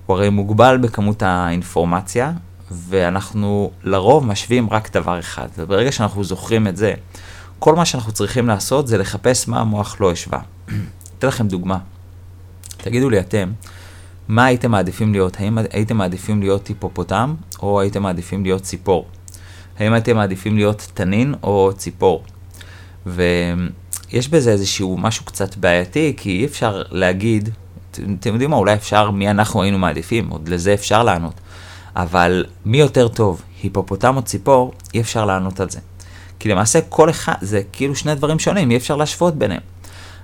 הוא 0.06 0.16
הרי 0.16 0.30
מוגבל 0.30 0.78
בכמות 0.82 1.22
האינפורמציה, 1.22 2.32
ואנחנו 2.70 3.70
לרוב 3.82 4.26
משווים 4.26 4.70
רק 4.70 4.92
דבר 4.92 5.18
אחד. 5.18 5.48
וברגע 5.58 5.92
שאנחנו 5.92 6.24
זוכרים 6.24 6.66
את 6.66 6.76
זה, 6.76 6.94
כל 7.58 7.74
מה 7.74 7.84
שאנחנו 7.84 8.12
צריכים 8.12 8.48
לעשות 8.48 8.86
זה 8.86 8.98
לחפש 8.98 9.48
מה 9.48 9.60
המוח 9.60 10.00
לא 10.00 10.10
השווה. 10.10 10.40
אתן 11.18 11.28
לכם 11.28 11.48
דוגמה. 11.48 11.78
תגידו 12.76 13.10
לי 13.10 13.20
אתם, 13.20 13.52
מה 14.28 14.44
הייתם 14.44 14.70
מעדיפים 14.70 15.12
להיות? 15.12 15.40
האם 15.40 15.58
הייתם 15.70 15.96
מעדיפים 15.96 16.40
להיות 16.40 16.66
היפופוטם, 16.66 17.34
או 17.62 17.80
הייתם 17.80 18.02
מעדיפים 18.02 18.42
להיות 18.42 18.62
ציפור? 18.62 19.06
האם 19.78 19.92
הייתם 19.92 20.16
מעדיפים 20.16 20.56
להיות 20.56 20.88
תנין 20.94 21.34
או 21.42 21.70
ציפור? 21.76 22.24
ויש 23.06 24.28
בזה 24.28 24.50
איזשהו 24.50 24.96
משהו 24.98 25.24
קצת 25.24 25.56
בעייתי, 25.56 26.14
כי 26.16 26.30
אי 26.30 26.44
אפשר 26.44 26.82
להגיד, 26.90 27.48
אתם 27.90 28.32
יודעים 28.32 28.50
מה, 28.50 28.56
אולי 28.56 28.74
אפשר 28.74 29.10
מי 29.10 29.30
אנחנו 29.30 29.62
היינו 29.62 29.78
מעדיפים, 29.78 30.28
עוד 30.28 30.48
לזה 30.48 30.74
אפשר 30.74 31.02
לענות. 31.02 31.34
אבל 31.96 32.44
מי 32.64 32.78
יותר 32.78 33.08
טוב, 33.08 33.42
היפופוטם 33.62 34.16
או 34.16 34.22
ציפור, 34.22 34.72
אי 34.94 35.00
אפשר 35.00 35.24
לענות 35.24 35.60
על 35.60 35.70
זה. 35.70 35.78
כי 36.38 36.48
למעשה 36.48 36.80
כל 36.80 37.10
אחד, 37.10 37.34
זה 37.40 37.62
כאילו 37.72 37.96
שני 37.96 38.14
דברים 38.14 38.38
שונים, 38.38 38.70
אי 38.70 38.76
אפשר 38.76 38.96
להשוות 38.96 39.34
ביניהם. 39.34 39.60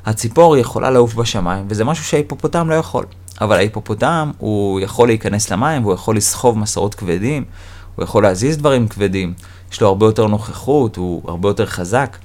הציפור 0.07 0.57
יכולה 0.57 0.91
לעוף 0.91 1.15
בשמיים, 1.15 1.65
וזה 1.69 1.85
משהו 1.85 2.05
שההיפופוטם 2.05 2.71
לא 2.71 2.75
יכול. 2.75 3.05
אבל 3.41 3.57
ההיפופוטם, 3.57 4.31
הוא 4.39 4.81
יכול 4.81 5.09
להיכנס 5.09 5.51
למים, 5.51 5.83
והוא 5.83 5.95
יכול 5.95 6.17
לסחוב 6.17 6.59
מסעות 6.59 6.95
כבדים, 6.95 7.45
הוא 7.97 8.05
יכול 8.05 8.23
להזיז 8.23 8.57
דברים 8.57 8.89
כבדים, 8.89 9.35
יש 9.73 9.81
לו 9.81 9.89
הרבה 9.89 10.07
יותר 10.07 10.27
נוכחות, 10.27 10.97
הוא 10.97 11.23
הרבה 11.29 11.49
יותר 11.49 11.67
חזק. 11.67 12.17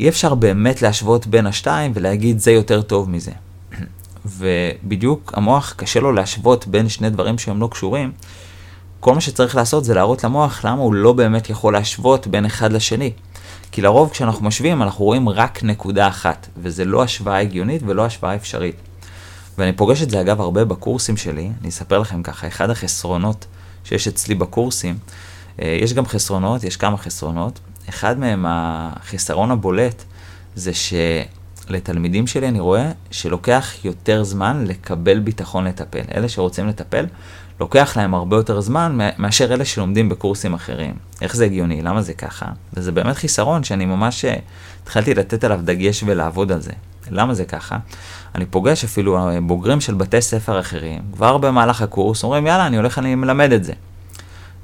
אי 0.00 0.08
אפשר 0.08 0.34
באמת 0.34 0.82
להשוות 0.82 1.26
בין 1.26 1.46
השתיים 1.46 1.92
ולהגיד 1.94 2.38
זה 2.38 2.50
יותר 2.50 2.82
טוב 2.82 3.10
מזה. 3.10 3.32
ובדיוק 4.38 5.32
המוח 5.36 5.74
קשה 5.76 6.00
לו 6.00 6.12
להשוות 6.12 6.66
בין 6.66 6.88
שני 6.88 7.10
דברים 7.10 7.38
שהם 7.38 7.60
לא 7.60 7.68
קשורים. 7.72 8.12
כל 9.00 9.14
מה 9.14 9.20
שצריך 9.20 9.56
לעשות 9.56 9.84
זה 9.84 9.94
להראות 9.94 10.24
למוח 10.24 10.64
למה 10.64 10.82
הוא 10.82 10.94
לא 10.94 11.12
באמת 11.12 11.50
יכול 11.50 11.72
להשוות 11.72 12.26
בין 12.26 12.44
אחד 12.44 12.72
לשני. 12.72 13.12
כי 13.72 13.82
לרוב 13.82 14.10
כשאנחנו 14.10 14.46
משווים 14.46 14.82
אנחנו 14.82 15.04
רואים 15.04 15.28
רק 15.28 15.62
נקודה 15.62 16.08
אחת, 16.08 16.48
וזה 16.56 16.84
לא 16.84 17.02
השוואה 17.02 17.40
הגיונית 17.40 17.82
ולא 17.86 18.04
השוואה 18.04 18.34
אפשרית. 18.34 18.76
ואני 19.58 19.72
פוגש 19.72 20.02
את 20.02 20.10
זה 20.10 20.20
אגב 20.20 20.40
הרבה 20.40 20.64
בקורסים 20.64 21.16
שלי, 21.16 21.50
אני 21.60 21.68
אספר 21.68 21.98
לכם 21.98 22.22
ככה, 22.22 22.46
אחד 22.46 22.70
החסרונות 22.70 23.46
שיש 23.88 24.08
אצלי 24.08 24.34
בקורסים, 24.34 24.98
אה, 25.62 25.78
יש 25.82 25.92
גם 25.92 26.06
חסרונות, 26.06 26.64
יש 26.64 26.76
כמה 26.76 26.96
חסרונות. 26.96 27.60
אחד 27.88 28.18
מהם, 28.18 28.44
החיסרון 28.48 29.50
הבולט, 29.50 30.04
זה 30.54 30.70
שלתלמידים 30.74 32.26
שלי 32.26 32.48
אני 32.48 32.60
רואה 32.60 32.90
שלוקח 33.10 33.70
יותר 33.84 34.24
זמן 34.24 34.64
לקבל 34.66 35.18
ביטחון 35.18 35.64
לטפל. 35.64 36.02
אלה 36.14 36.28
שרוצים 36.28 36.68
לטפל, 36.68 37.06
לוקח 37.60 37.96
להם 37.96 38.14
הרבה 38.14 38.36
יותר 38.36 38.60
זמן 38.60 38.98
מאשר 39.18 39.54
אלה 39.54 39.64
שלומדים 39.64 40.08
בקורסים 40.08 40.54
אחרים. 40.54 40.94
איך 41.20 41.36
זה 41.36 41.44
הגיוני? 41.44 41.82
למה 41.82 42.02
זה 42.02 42.14
ככה? 42.14 42.46
וזה 42.74 42.92
באמת 42.92 43.16
חיסרון 43.16 43.64
שאני 43.64 43.86
ממש 43.86 44.24
אה, 44.24 44.36
התחלתי 44.82 45.14
לתת 45.14 45.44
עליו 45.44 45.60
דגש 45.64 46.02
ולעבוד 46.06 46.52
על 46.52 46.60
זה. 46.60 46.72
למה 47.10 47.34
זה 47.34 47.44
ככה? 47.44 47.78
אני 48.34 48.46
פוגש 48.46 48.84
אפילו 48.84 49.18
אה, 49.18 49.40
בוגרים 49.40 49.80
של 49.80 49.94
בתי 49.94 50.20
ספר 50.20 50.60
אחרים, 50.60 51.02
כבר 51.12 51.38
במהלך 51.38 51.82
הקורס 51.82 52.24
אומרים 52.24 52.46
יאללה 52.46 52.66
אני 52.66 52.76
הולך 52.76 52.98
אני 52.98 53.14
מלמד 53.14 53.52
את 53.52 53.64
זה. 53.64 53.72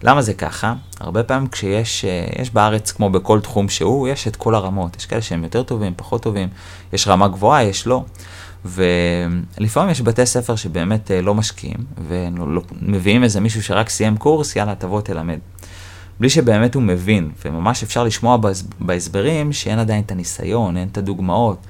למה 0.03 0.23
זה 0.23 0.35
ככה? 0.35 0.75
הרבה 1.01 1.23
פעמים 1.23 1.49
כשיש 1.49 2.05
אה, 2.05 2.27
יש 2.43 2.51
בארץ, 2.51 2.93
כמו 2.93 3.11
בכל 3.11 3.41
תחום 3.41 3.69
שהוא, 3.69 4.09
יש 4.09 4.29
את 4.29 4.37
כל 4.37 4.55
הרמות. 4.55 4.97
יש 4.97 5.07
כאלה 5.07 5.23
שהם 5.23 5.45
יותר 5.45 5.63
טובים, 5.63 5.93
פחות 5.97 6.23
טובים, 6.23 6.49
יש 6.93 7.09
רמה 7.09 7.29
גבוהה, 7.29 7.63
יש 7.63 7.87
לא. 7.87 8.05
ולפעמים 8.65 9.91
יש 9.91 10.01
בתי 10.01 10.27
ספר 10.27 10.57
שבאמת 10.57 11.11
אה, 11.11 11.23
לא 11.23 11.35
משקיעים, 11.35 11.79
ומביאים 12.09 13.25
איזה 13.25 13.41
מישהו 13.41 13.63
שרק 13.63 13.89
סיים 13.89 14.17
קורס, 14.17 14.57
יאללה, 14.57 14.75
תבוא 14.75 15.01
תלמד. 15.01 15.39
בלי 16.21 16.31
שבאמת 16.31 16.75
הוא 16.75 16.83
מבין, 16.83 17.31
וממש 17.45 17.83
אפשר 17.83 18.05
לשמוע 18.05 18.39
בהסברים 18.81 19.53
שאין 19.53 19.79
עדיין 19.79 20.03
את 20.03 20.13
הניסיון, 20.13 20.77
אין 20.77 20.89
את 20.93 20.99
הדוגמאות. 20.99 21.67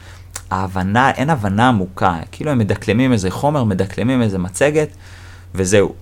ההבנה, 0.50 1.10
אין 1.10 1.30
הבנה 1.30 1.68
עמוקה, 1.68 2.18
כאילו 2.32 2.50
הם 2.50 2.58
מדקלמים 2.58 3.12
איזה 3.12 3.30
חומר, 3.30 3.64
מדקלמים 3.64 4.22
איזה 4.22 4.38
מצגת, 4.38 4.88
וזהו. 5.54 5.94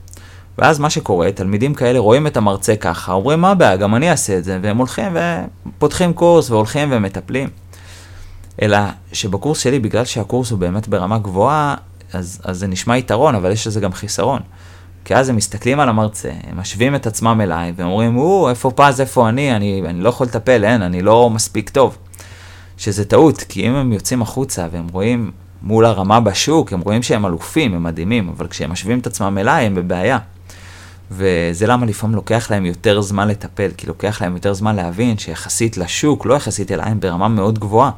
ואז 0.59 0.79
מה 0.79 0.91
שקורה, 0.91 1.33
תלמידים 1.33 1.75
כאלה 1.75 1.99
רואים 1.99 2.27
את 2.27 2.37
המרצה 2.37 2.77
ככה, 2.77 3.13
אומרים 3.13 3.41
מה 3.41 3.51
הבעיה, 3.51 3.77
גם 3.77 3.95
אני 3.95 4.11
אעשה 4.11 4.39
את 4.39 4.45
זה, 4.45 4.59
והם 4.63 4.77
הולכים 4.77 5.17
ופותחים 5.67 6.13
קורס 6.13 6.51
והולכים 6.51 6.89
ומטפלים. 6.93 7.49
אלא 8.63 8.79
שבקורס 9.13 9.59
שלי, 9.59 9.79
בגלל 9.79 10.05
שהקורס 10.05 10.51
הוא 10.51 10.59
באמת 10.59 10.89
ברמה 10.89 11.19
גבוהה, 11.19 11.75
אז, 12.13 12.41
אז 12.45 12.59
זה 12.59 12.67
נשמע 12.67 12.97
יתרון, 12.97 13.35
אבל 13.35 13.51
יש 13.51 13.67
לזה 13.67 13.81
גם 13.81 13.93
חיסרון. 13.93 14.41
כי 15.05 15.15
אז 15.15 15.29
הם 15.29 15.37
מסתכלים 15.37 15.81
על 15.81 15.89
המרצה, 15.89 16.31
הם 16.51 16.61
משווים 16.61 16.95
את 16.95 17.07
עצמם 17.07 17.41
אליי, 17.43 17.73
ואומרים, 17.77 18.17
או, 18.17 18.51
איפה 18.51 18.71
פז, 18.71 19.01
איפה 19.01 19.29
אני, 19.29 19.57
אני, 19.57 19.83
אני 19.87 20.01
לא 20.01 20.09
יכול 20.09 20.27
לטפל, 20.27 20.65
אין, 20.65 20.83
אני 20.83 21.03
לא 21.03 21.31
מספיק 21.31 21.71
טוב. 21.71 21.99
שזה 22.83 23.05
טעות, 23.05 23.43
כי 23.49 23.69
אם 23.69 23.75
הם 23.75 23.93
יוצאים 23.93 24.23
החוצה 24.23 24.67
והם 24.73 24.87
רואים 24.93 25.31
מול 25.63 25.85
הרמה 25.85 26.21
בשוק, 26.21 26.73
הם 26.73 26.81
רואים 26.81 27.03
שהם 27.03 27.27
אלופים, 27.27 27.75
הם 27.75 27.83
מדהימים, 27.83 28.29
אבל 28.29 28.49
כשהם 28.49 28.73
משווים 28.73 28.99
את 28.99 29.07
עצמם 29.07 29.39
אליי, 29.39 29.67
הם 29.67 29.75
בבעיה. 29.75 30.19
וזה 31.11 31.67
למה 31.67 31.87
לפעמים 31.87 32.17
לוקח 32.17 32.51
להם 32.51 32.67
יותר 32.67 33.01
זמן 33.01 33.29
לטפל, 33.29 33.71
כי 33.77 33.87
לוקח 33.87 34.23
להם 34.23 34.35
יותר 34.35 34.53
זמן 34.53 34.77
להבין 34.77 35.19
שיחסית 35.19 35.77
לשוק, 35.77 36.27
לא 36.27 36.35
יחסית 36.35 36.73
אליי, 36.73 36.91
הם 36.91 37.01
ברמה 37.01 37.29
מאוד 37.29 37.59
גבוהה. 37.59 37.91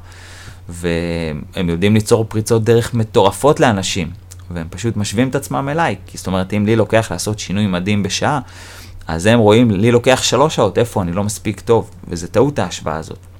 והם 0.68 1.68
יודעים 1.68 1.94
ליצור 1.94 2.24
פריצות 2.28 2.64
דרך 2.64 2.94
מטורפות 2.94 3.60
לאנשים, 3.60 4.10
והם 4.50 4.66
פשוט 4.70 4.96
משווים 4.96 5.28
את 5.28 5.34
עצמם 5.34 5.68
אליי, 5.68 5.96
כי 6.06 6.18
זאת 6.18 6.26
אומרת, 6.26 6.52
אם 6.52 6.66
לי 6.66 6.76
לוקח 6.76 7.08
לעשות 7.10 7.38
שינוי 7.38 7.66
מדהים 7.66 8.02
בשעה, 8.02 8.40
אז 9.06 9.26
הם 9.26 9.38
רואים, 9.38 9.70
לי 9.70 9.92
לוקח 9.92 10.22
שלוש 10.22 10.56
שעות, 10.56 10.78
איפה 10.78 11.02
אני 11.02 11.12
לא 11.12 11.24
מספיק 11.24 11.60
טוב, 11.60 11.90
וזה 12.08 12.28
טעות 12.28 12.58
ההשוואה 12.58 12.96
הזאת. 12.96 13.33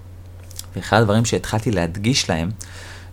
ואחד 0.76 1.00
הדברים 1.00 1.24
שהתחלתי 1.24 1.70
להדגיש 1.70 2.30
להם, 2.30 2.50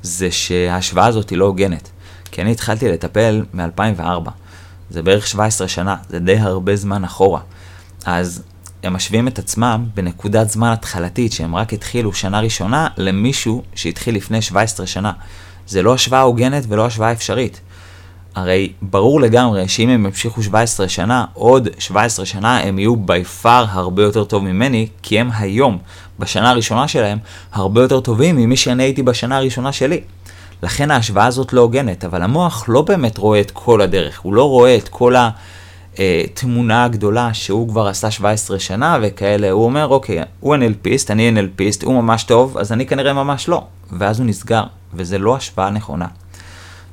זה 0.04 0.32
שההשוואה 0.32 1.06
הזאת 1.06 1.30
היא 1.30 1.38
לא 1.38 1.46
הוגנת. 1.46 1.90
כי 2.32 2.42
אני 2.42 2.52
התחלתי 2.52 2.90
לטפל 2.90 3.46
מ-2004. 3.54 4.30
זה 4.90 5.04
בערך 5.04 5.28
17 5.28 5.68
שנה, 5.68 5.96
זה 6.10 6.20
די 6.20 6.38
הרבה 6.38 6.76
זמן 6.76 7.04
אחורה. 7.04 7.42
אז 8.06 8.44
הם 8.84 8.94
משווים 8.94 9.28
את 9.28 9.40
עצמם 9.40 9.86
בנקודת 9.96 10.50
זמן 10.50 10.72
התחלתית, 10.72 11.34
שהם 11.34 11.56
רק 11.56 11.74
התחילו 11.74 12.14
שנה 12.14 12.40
ראשונה, 12.40 12.88
למישהו 12.98 13.64
שהתחיל 13.76 14.16
לפני 14.16 14.42
17 14.42 14.88
שנה. 14.88 15.12
זה 15.68 15.82
לא 15.82 15.94
השוואה 15.94 16.22
הוגנת 16.22 16.64
ולא 16.68 16.86
השוואה 16.86 17.12
אפשרית. 17.12 17.62
הרי 18.36 18.72
ברור 18.82 19.22
לגמרי 19.22 19.68
שאם 19.68 19.90
הם 19.90 20.06
ימשיכו 20.06 20.44
17 20.44 20.90
שנה, 20.90 21.26
עוד 21.34 21.68
17 21.80 22.26
שנה 22.26 22.60
הם 22.60 22.80
יהיו 22.80 22.96
בי 22.96 23.24
פאר 23.24 23.66
הרבה 23.70 24.04
יותר 24.04 24.24
טוב 24.24 24.44
ממני, 24.44 24.88
כי 25.02 25.20
הם 25.20 25.30
היום, 25.38 25.78
בשנה 26.20 26.50
הראשונה 26.50 26.88
שלהם, 26.88 27.18
הרבה 27.54 27.82
יותר 27.82 28.00
טובים 28.00 28.36
ממי 28.36 28.58
שאני 28.58 28.84
הייתי 28.84 29.04
בשנה 29.04 29.38
הראשונה 29.38 29.72
שלי. 29.72 30.02
לכן 30.64 30.92
ההשוואה 30.92 31.26
הזאת 31.26 31.54
לא 31.54 31.62
הוגנת, 31.62 32.06
אבל 32.06 32.22
המוח 32.22 32.66
לא 32.68 32.82
באמת 32.82 33.18
רואה 33.18 33.40
את 33.40 33.52
כל 33.52 33.82
הדרך, 33.82 34.20
הוא 34.20 34.34
לא 34.34 34.50
רואה 34.50 34.76
את 34.76 34.90
כל 34.90 35.16
התמונה 35.98 36.84
הגדולה 36.84 37.34
שהוא 37.34 37.70
כבר 37.70 37.88
עשה 37.88 38.12
17 38.12 38.60
שנה 38.60 38.98
וכאלה, 39.02 39.52
הוא 39.52 39.66
אומר 39.66 39.88
אוקיי, 39.88 40.20
הוא 40.40 40.56
NLPיסט, 40.56 41.12
אני 41.12 41.32
NLPיסט, 41.32 41.86
הוא 41.86 42.04
ממש 42.04 42.24
טוב, 42.24 42.58
אז 42.58 42.72
אני 42.72 42.86
כנראה 42.86 43.14
ממש 43.14 43.50
לא, 43.50 43.64
ואז 43.92 44.20
הוא 44.20 44.28
נסגר, 44.28 44.64
וזה 44.94 45.18
לא 45.18 45.36
השוואה 45.36 45.70
נכונה. 45.70 46.08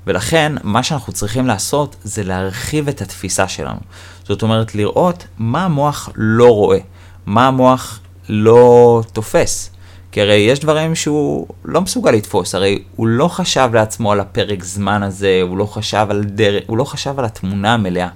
ולכן, 0.08 0.52
מה 0.62 0.82
שאנחנו 0.82 1.12
צריכים 1.12 1.46
לעשות 1.46 1.96
זה 2.02 2.22
להרחיב 2.22 2.88
את 2.88 3.02
התפיסה 3.02 3.48
שלנו. 3.48 3.80
זאת 4.24 4.42
אומרת, 4.42 4.74
לראות 4.74 5.26
מה 5.38 5.64
המוח 5.64 6.08
לא 6.16 6.54
רואה, 6.54 6.78
מה 7.26 7.46
המוח 7.46 8.00
לא 8.28 9.02
תופס. 9.12 9.70
כי 10.12 10.20
הרי 10.20 10.34
יש 10.34 10.60
דברים 10.60 10.94
שהוא 10.94 11.46
לא 11.64 11.80
מסוגל 11.80 12.10
לתפוס, 12.10 12.54
הרי 12.54 12.82
הוא 12.96 13.06
לא 13.06 13.28
חשב 13.28 13.70
לעצמו 13.72 14.12
על 14.12 14.20
הפרק 14.20 14.64
זמן 14.64 15.02
הזה, 15.02 15.40
הוא 15.42 15.58
לא 15.58 15.64
חשב 15.64 16.06
על 16.10 16.24
דרך, 16.24 16.62
הוא 16.66 16.76
לא 16.76 16.84
חשב 16.84 17.18
על 17.18 17.24
התמונה 17.24 17.74
המלאה. 17.74 18.08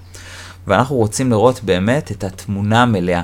ואנחנו 0.66 0.96
רוצים 0.96 1.30
לראות 1.30 1.64
באמת 1.64 2.12
את 2.12 2.24
התמונה 2.24 2.82
המלאה. 2.82 3.22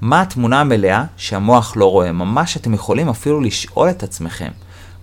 מה 0.00 0.20
התמונה 0.20 0.60
המלאה 0.60 1.04
שהמוח 1.16 1.76
לא 1.76 1.90
רואה? 1.90 2.12
ממש 2.12 2.56
אתם 2.56 2.74
יכולים 2.74 3.08
אפילו 3.08 3.40
לשאול 3.40 3.90
את 3.90 4.02
עצמכם, 4.02 4.50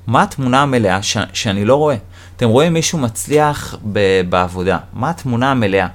מה 0.10 0.24
התמונה 0.24 0.62
המלאה 0.62 1.04
ש- 1.04 1.18
שאני 1.34 1.66
לא 1.66 1.76
רואה? 1.76 1.96
אתם 2.38 2.50
רואים 2.50 2.74
מישהו 2.74 3.00
מצליח 3.00 3.76
ב- 3.94 4.22
בעבודה, 4.30 4.78
מה 4.94 5.10
התמונה 5.10 5.52
המלאה? 5.52 5.88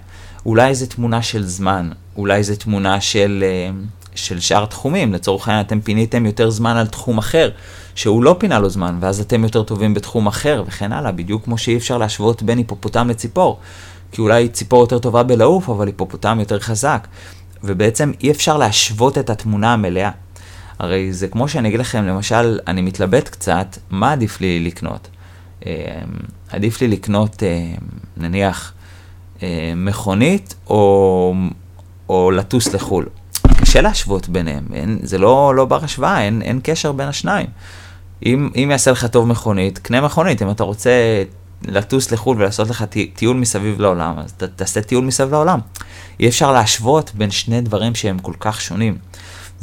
אולי 0.46 0.74
זו 0.74 0.86
תמונה 0.86 1.22
של 1.22 1.46
זמן, 1.46 1.90
אולי 2.16 2.42
זו 2.42 2.56
תמונה 2.56 3.00
של... 3.00 3.44
Uh, 3.70 4.04
של 4.14 4.40
שאר 4.40 4.66
תחומים. 4.66 5.12
לצורך 5.12 5.48
העניין, 5.48 5.66
אתם 5.66 5.80
פיניתם 5.80 6.26
יותר 6.26 6.50
זמן 6.50 6.76
על 6.76 6.86
תחום 6.86 7.18
אחר, 7.18 7.50
שהוא 7.94 8.22
לא 8.22 8.36
פינה 8.38 8.58
לו 8.58 8.70
זמן, 8.70 8.98
ואז 9.00 9.20
אתם 9.20 9.44
יותר 9.44 9.62
טובים 9.62 9.94
בתחום 9.94 10.26
אחר, 10.26 10.64
וכן 10.66 10.92
הלאה, 10.92 11.12
בדיוק 11.12 11.44
כמו 11.44 11.58
שאי 11.58 11.76
אפשר 11.76 11.98
להשוות 11.98 12.42
בין 12.42 12.58
היפופוטם 12.58 13.08
לציפור. 13.08 13.58
כי 14.12 14.20
אולי 14.20 14.48
ציפור 14.48 14.80
יותר 14.80 14.98
טובה 14.98 15.22
בלעוף, 15.22 15.68
אבל 15.68 15.86
היפופוטם 15.86 16.40
יותר 16.40 16.60
חזק. 16.60 17.06
ובעצם 17.64 18.12
אי 18.22 18.30
אפשר 18.30 18.56
להשוות 18.56 19.18
את 19.18 19.30
התמונה 19.30 19.72
המלאה. 19.72 20.10
הרי 20.78 21.12
זה 21.12 21.28
כמו 21.28 21.48
שאני 21.48 21.68
אגיד 21.68 21.80
לכם, 21.80 22.04
למשל, 22.04 22.58
אני 22.66 22.82
מתלבט 22.82 23.28
קצת, 23.28 23.78
מה 23.90 24.12
עדיף 24.12 24.40
לי 24.40 24.60
לקנות? 24.60 25.08
אמ, 25.66 25.70
עדיף 26.50 26.80
לי 26.80 26.88
לקנות, 26.88 27.42
אמ, 27.42 27.76
נניח, 28.16 28.72
אמ, 29.42 29.48
מכונית 29.76 30.54
או, 30.70 31.34
או 32.08 32.30
לטוס 32.30 32.74
לחו"ל. 32.74 33.06
קשה 33.60 33.80
להשוות 33.80 34.28
ביניהם, 34.28 34.64
אין, 34.74 34.98
זה 35.02 35.18
לא, 35.18 35.54
לא 35.56 35.64
בר 35.64 35.84
השוואה, 35.84 36.22
אין, 36.22 36.42
אין 36.42 36.60
קשר 36.62 36.92
בין 36.92 37.08
השניים. 37.08 37.46
אם, 38.26 38.50
אם 38.56 38.68
יעשה 38.70 38.90
לך 38.90 39.06
טוב 39.06 39.28
מכונית, 39.28 39.78
קנה 39.78 40.00
מכונית. 40.00 40.42
אם 40.42 40.50
אתה 40.50 40.64
רוצה 40.64 40.90
לטוס 41.62 42.10
לחו"ל 42.10 42.36
ולעשות 42.36 42.68
לך 42.70 42.84
טיול 43.14 43.36
מסביב 43.36 43.80
לעולם, 43.80 44.18
אז 44.18 44.32
ת, 44.32 44.42
תעשה 44.42 44.80
טיול 44.80 45.04
מסביב 45.04 45.30
לעולם. 45.30 45.60
אי 46.20 46.28
אפשר 46.28 46.52
להשוות 46.52 47.10
בין 47.14 47.30
שני 47.30 47.60
דברים 47.60 47.94
שהם 47.94 48.18
כל 48.18 48.32
כך 48.40 48.60
שונים. 48.60 48.98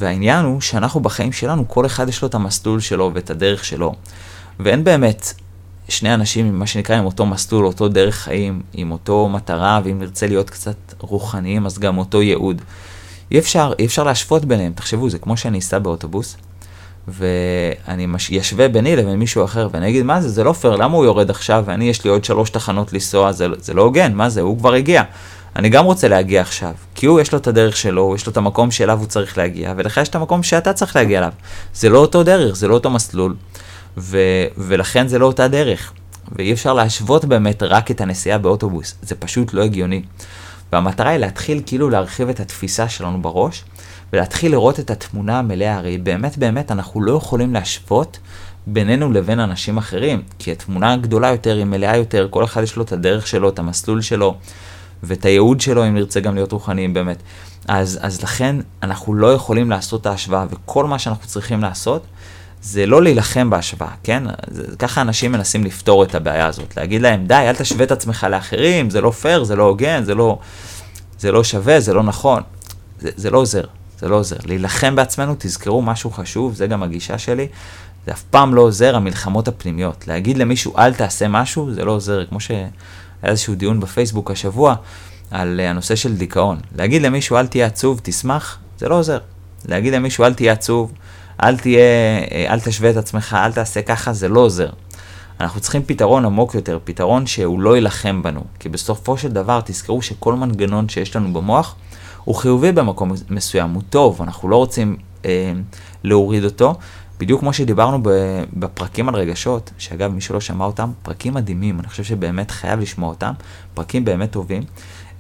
והעניין 0.01 0.45
הוא 0.45 0.61
שאנחנו 0.61 0.99
בחיים 0.99 1.31
שלנו, 1.31 1.67
כל 1.67 1.85
אחד 1.85 2.09
יש 2.09 2.21
לו 2.21 2.27
את 2.27 2.35
המסלול 2.35 2.79
שלו 2.79 3.11
ואת 3.13 3.29
הדרך 3.29 3.65
שלו. 3.65 3.93
ואין 4.59 4.83
באמת 4.83 5.33
שני 5.89 6.13
אנשים, 6.13 6.59
מה 6.59 6.67
שנקרא, 6.67 6.95
עם 6.95 7.05
אותו 7.05 7.25
מסלול, 7.25 7.65
אותו 7.65 7.87
דרך 7.87 8.15
חיים, 8.15 8.61
עם 8.73 8.91
אותו 8.91 9.29
מטרה, 9.29 9.81
ואם 9.83 9.99
נרצה 9.99 10.27
להיות 10.27 10.49
קצת 10.49 10.75
רוחניים, 10.99 11.65
אז 11.65 11.79
גם 11.79 11.97
אותו 11.97 12.21
ייעוד. 12.21 12.61
אי 13.31 13.39
אפשר, 13.39 13.73
אי 13.79 13.85
אפשר 13.85 14.03
להשוות 14.03 14.45
ביניהם. 14.45 14.73
תחשבו, 14.75 15.09
זה 15.09 15.19
כמו 15.19 15.37
שאני 15.37 15.59
אסע 15.59 15.79
באוטובוס, 15.79 16.37
ואני 17.07 18.05
מש... 18.05 18.29
ישווה 18.29 18.67
ביני 18.67 18.95
לבין 18.95 19.19
מישהו 19.19 19.43
אחר, 19.43 19.67
ואני 19.71 19.89
אגיד, 19.89 20.03
מה 20.03 20.21
זה, 20.21 20.29
זה 20.29 20.43
לא 20.43 20.53
פייר, 20.53 20.75
למה 20.75 20.97
הוא 20.97 21.05
יורד 21.05 21.29
עכשיו, 21.29 21.63
ואני, 21.67 21.89
יש 21.89 22.03
לי 22.03 22.09
עוד 22.09 22.25
שלוש 22.25 22.49
תחנות 22.49 22.93
לנסוע, 22.93 23.31
זה, 23.31 23.47
זה 23.59 23.73
לא 23.73 23.81
הוגן, 23.81 24.13
מה 24.13 24.29
זה, 24.29 24.41
הוא 24.41 24.57
כבר 24.57 24.73
הגיע. 24.73 25.03
אני 25.55 25.69
גם 25.69 25.85
רוצה 25.85 26.07
להגיע 26.07 26.41
עכשיו, 26.41 26.73
כי 26.95 27.05
הוא 27.05 27.21
יש 27.21 27.31
לו 27.31 27.37
את 27.37 27.47
הדרך 27.47 27.77
שלו, 27.77 28.15
יש 28.15 28.25
לו 28.25 28.31
את 28.31 28.37
המקום 28.37 28.71
שאליו 28.71 28.99
הוא 28.99 29.07
צריך 29.07 29.37
להגיע, 29.37 29.73
ולך 29.77 29.97
יש 29.97 30.09
את 30.09 30.15
המקום 30.15 30.43
שאתה 30.43 30.73
צריך 30.73 30.95
להגיע 30.95 31.19
אליו. 31.19 31.31
זה 31.73 31.89
לא 31.89 31.99
אותו 31.99 32.23
דרך, 32.23 32.55
זה 32.55 32.67
לא 32.67 32.73
אותו 32.73 32.89
מסלול, 32.89 33.35
ו, 33.97 34.17
ולכן 34.57 35.07
זה 35.07 35.19
לא 35.19 35.25
אותה 35.25 35.47
דרך. 35.47 35.93
ואי 36.31 36.53
אפשר 36.53 36.73
להשוות 36.73 37.25
באמת 37.25 37.63
רק 37.63 37.91
את 37.91 38.01
הנסיעה 38.01 38.37
באוטובוס, 38.37 38.95
זה 39.01 39.15
פשוט 39.15 39.53
לא 39.53 39.63
הגיוני. 39.63 40.01
והמטרה 40.71 41.09
היא 41.09 41.17
להתחיל 41.17 41.61
כאילו 41.65 41.89
להרחיב 41.89 42.29
את 42.29 42.39
התפיסה 42.39 42.89
שלנו 42.89 43.21
בראש, 43.21 43.63
ולהתחיל 44.13 44.51
לראות 44.51 44.79
את 44.79 44.91
התמונה 44.91 45.39
המלאה, 45.39 45.75
הרי 45.75 45.97
באמת 45.97 46.37
באמת 46.37 46.71
אנחנו 46.71 47.01
לא 47.01 47.11
יכולים 47.11 47.53
להשוות 47.53 48.19
בינינו 48.67 49.11
לבין 49.11 49.39
אנשים 49.39 49.77
אחרים, 49.77 50.21
כי 50.39 50.51
התמונה 50.51 50.93
הגדולה 50.93 51.27
יותר 51.27 51.57
היא 51.57 51.65
מלאה 51.65 51.97
יותר, 51.97 52.27
כל 52.29 52.43
אחד 52.43 52.63
יש 52.63 52.75
לו 52.75 52.83
את 52.83 52.91
הדרך 52.91 53.27
שלו, 53.27 53.49
את 53.49 53.59
המסלול 53.59 54.01
שלו, 54.01 54.37
ואת 55.03 55.25
הייעוד 55.25 55.61
שלו, 55.61 55.87
אם 55.87 55.93
נרצה 55.93 56.19
גם 56.19 56.35
להיות 56.35 56.51
רוחניים 56.51 56.93
באמת. 56.93 57.17
אז, 57.67 57.99
אז 58.01 58.21
לכן 58.21 58.55
אנחנו 58.83 59.13
לא 59.13 59.33
יכולים 59.33 59.69
לעשות 59.69 60.01
את 60.01 60.05
ההשוואה, 60.05 60.45
וכל 60.51 60.85
מה 60.85 60.99
שאנחנו 60.99 61.27
צריכים 61.27 61.61
לעשות, 61.61 62.05
זה 62.61 62.85
לא 62.85 63.03
להילחם 63.03 63.49
בהשוואה, 63.49 63.91
כן? 64.03 64.23
זה, 64.47 64.63
ככה 64.79 65.01
אנשים 65.01 65.31
מנסים 65.31 65.63
לפתור 65.63 66.03
את 66.03 66.15
הבעיה 66.15 66.45
הזאת, 66.45 66.77
להגיד 66.77 67.01
להם, 67.01 67.25
די, 67.25 67.33
אל 67.33 67.55
תשווה 67.55 67.83
את 67.83 67.91
עצמך 67.91 68.27
לאחרים, 68.29 68.89
זה 68.89 69.01
לא 69.01 69.11
פייר, 69.11 69.43
זה 69.43 69.55
לא 69.55 69.63
הוגן, 69.63 70.03
זה 70.03 70.15
לא, 70.15 70.39
זה 71.19 71.31
לא 71.31 71.43
שווה, 71.43 71.79
זה 71.79 71.93
לא 71.93 72.03
נכון. 72.03 72.43
זה, 72.99 73.09
זה 73.15 73.29
לא 73.29 73.37
עוזר, 73.37 73.63
זה 73.99 74.07
לא 74.07 74.15
עוזר. 74.15 74.35
להילחם 74.45 74.95
בעצמנו, 74.95 75.35
תזכרו 75.37 75.81
משהו 75.81 76.11
חשוב, 76.11 76.55
זה 76.55 76.67
גם 76.67 76.83
הגישה 76.83 77.17
שלי, 77.17 77.47
זה 78.05 78.11
אף 78.11 78.23
פעם 78.23 78.55
לא 78.55 78.61
עוזר, 78.61 78.95
המלחמות 78.95 79.47
הפנימיות. 79.47 80.07
להגיד 80.07 80.37
למישהו, 80.37 80.77
אל 80.77 80.93
תעשה 80.93 81.27
משהו, 81.27 81.73
זה 81.73 81.85
לא 81.85 81.91
עוזר, 81.91 82.25
כמו 82.25 82.39
שהיה 83.21 83.31
איזשהו 83.31 83.55
דיון 83.55 83.79
בפייסבוק 83.79 84.31
השבוע 84.31 84.75
על 85.31 85.59
אה, 85.59 85.69
הנושא 85.69 85.95
של 85.95 86.15
דיכאון. 86.15 86.59
להגיד 86.75 87.01
למישהו, 87.01 87.37
אל 87.37 87.47
תהיה 87.47 87.65
עצוב, 87.65 87.99
תשמח, 88.03 88.57
זה 88.77 88.89
לא 88.89 88.95
עוזר. 88.99 89.19
להגיד 89.65 89.93
למישהו, 89.93 90.23
אל 90.23 90.33
תהיה 90.33 90.53
עצוב, 90.53 90.91
אל 91.43 91.57
תהיה, 91.57 91.79
אה, 92.31 92.45
אל 92.49 92.59
תשווה 92.59 92.89
את 92.89 92.97
עצמך, 92.97 93.37
אל 93.39 93.51
תעשה 93.51 93.81
ככה, 93.81 94.13
זה 94.13 94.27
לא 94.27 94.39
עוזר. 94.39 94.69
אנחנו 95.39 95.61
צריכים 95.61 95.83
פתרון 95.85 96.25
עמוק 96.25 96.55
יותר, 96.55 96.79
פתרון 96.83 97.27
שהוא 97.27 97.59
לא 97.59 97.75
יילחם 97.75 98.23
בנו. 98.23 98.41
כי 98.59 98.69
בסופו 98.69 99.17
של 99.17 99.31
דבר, 99.31 99.59
תזכרו 99.65 100.01
שכל 100.01 100.33
מנגנון 100.33 100.89
שיש 100.89 101.15
לנו 101.15 101.33
במוח, 101.33 101.75
הוא 102.23 102.35
חיובי 102.35 102.71
במקום 102.71 103.11
מסוים, 103.29 103.69
הוא 103.69 103.81
טוב, 103.89 104.21
אנחנו 104.21 104.49
לא 104.49 104.55
רוצים 104.55 104.97
אה, 105.25 105.51
להוריד 106.03 106.43
אותו. 106.43 106.75
בדיוק 107.21 107.39
כמו 107.39 107.53
שדיברנו 107.53 107.99
בפרקים 108.53 109.09
על 109.09 109.15
רגשות, 109.15 109.71
שאגב, 109.77 110.11
מי 110.11 110.21
שלא 110.21 110.41
שמע 110.41 110.65
אותם, 110.65 110.91
פרקים 111.03 111.33
מדהימים, 111.33 111.79
אני 111.79 111.87
חושב 111.87 112.03
שבאמת 112.03 112.51
חייב 112.51 112.79
לשמוע 112.79 113.09
אותם, 113.09 113.31
פרקים 113.73 114.05
באמת 114.05 114.31
טובים, 114.31 114.63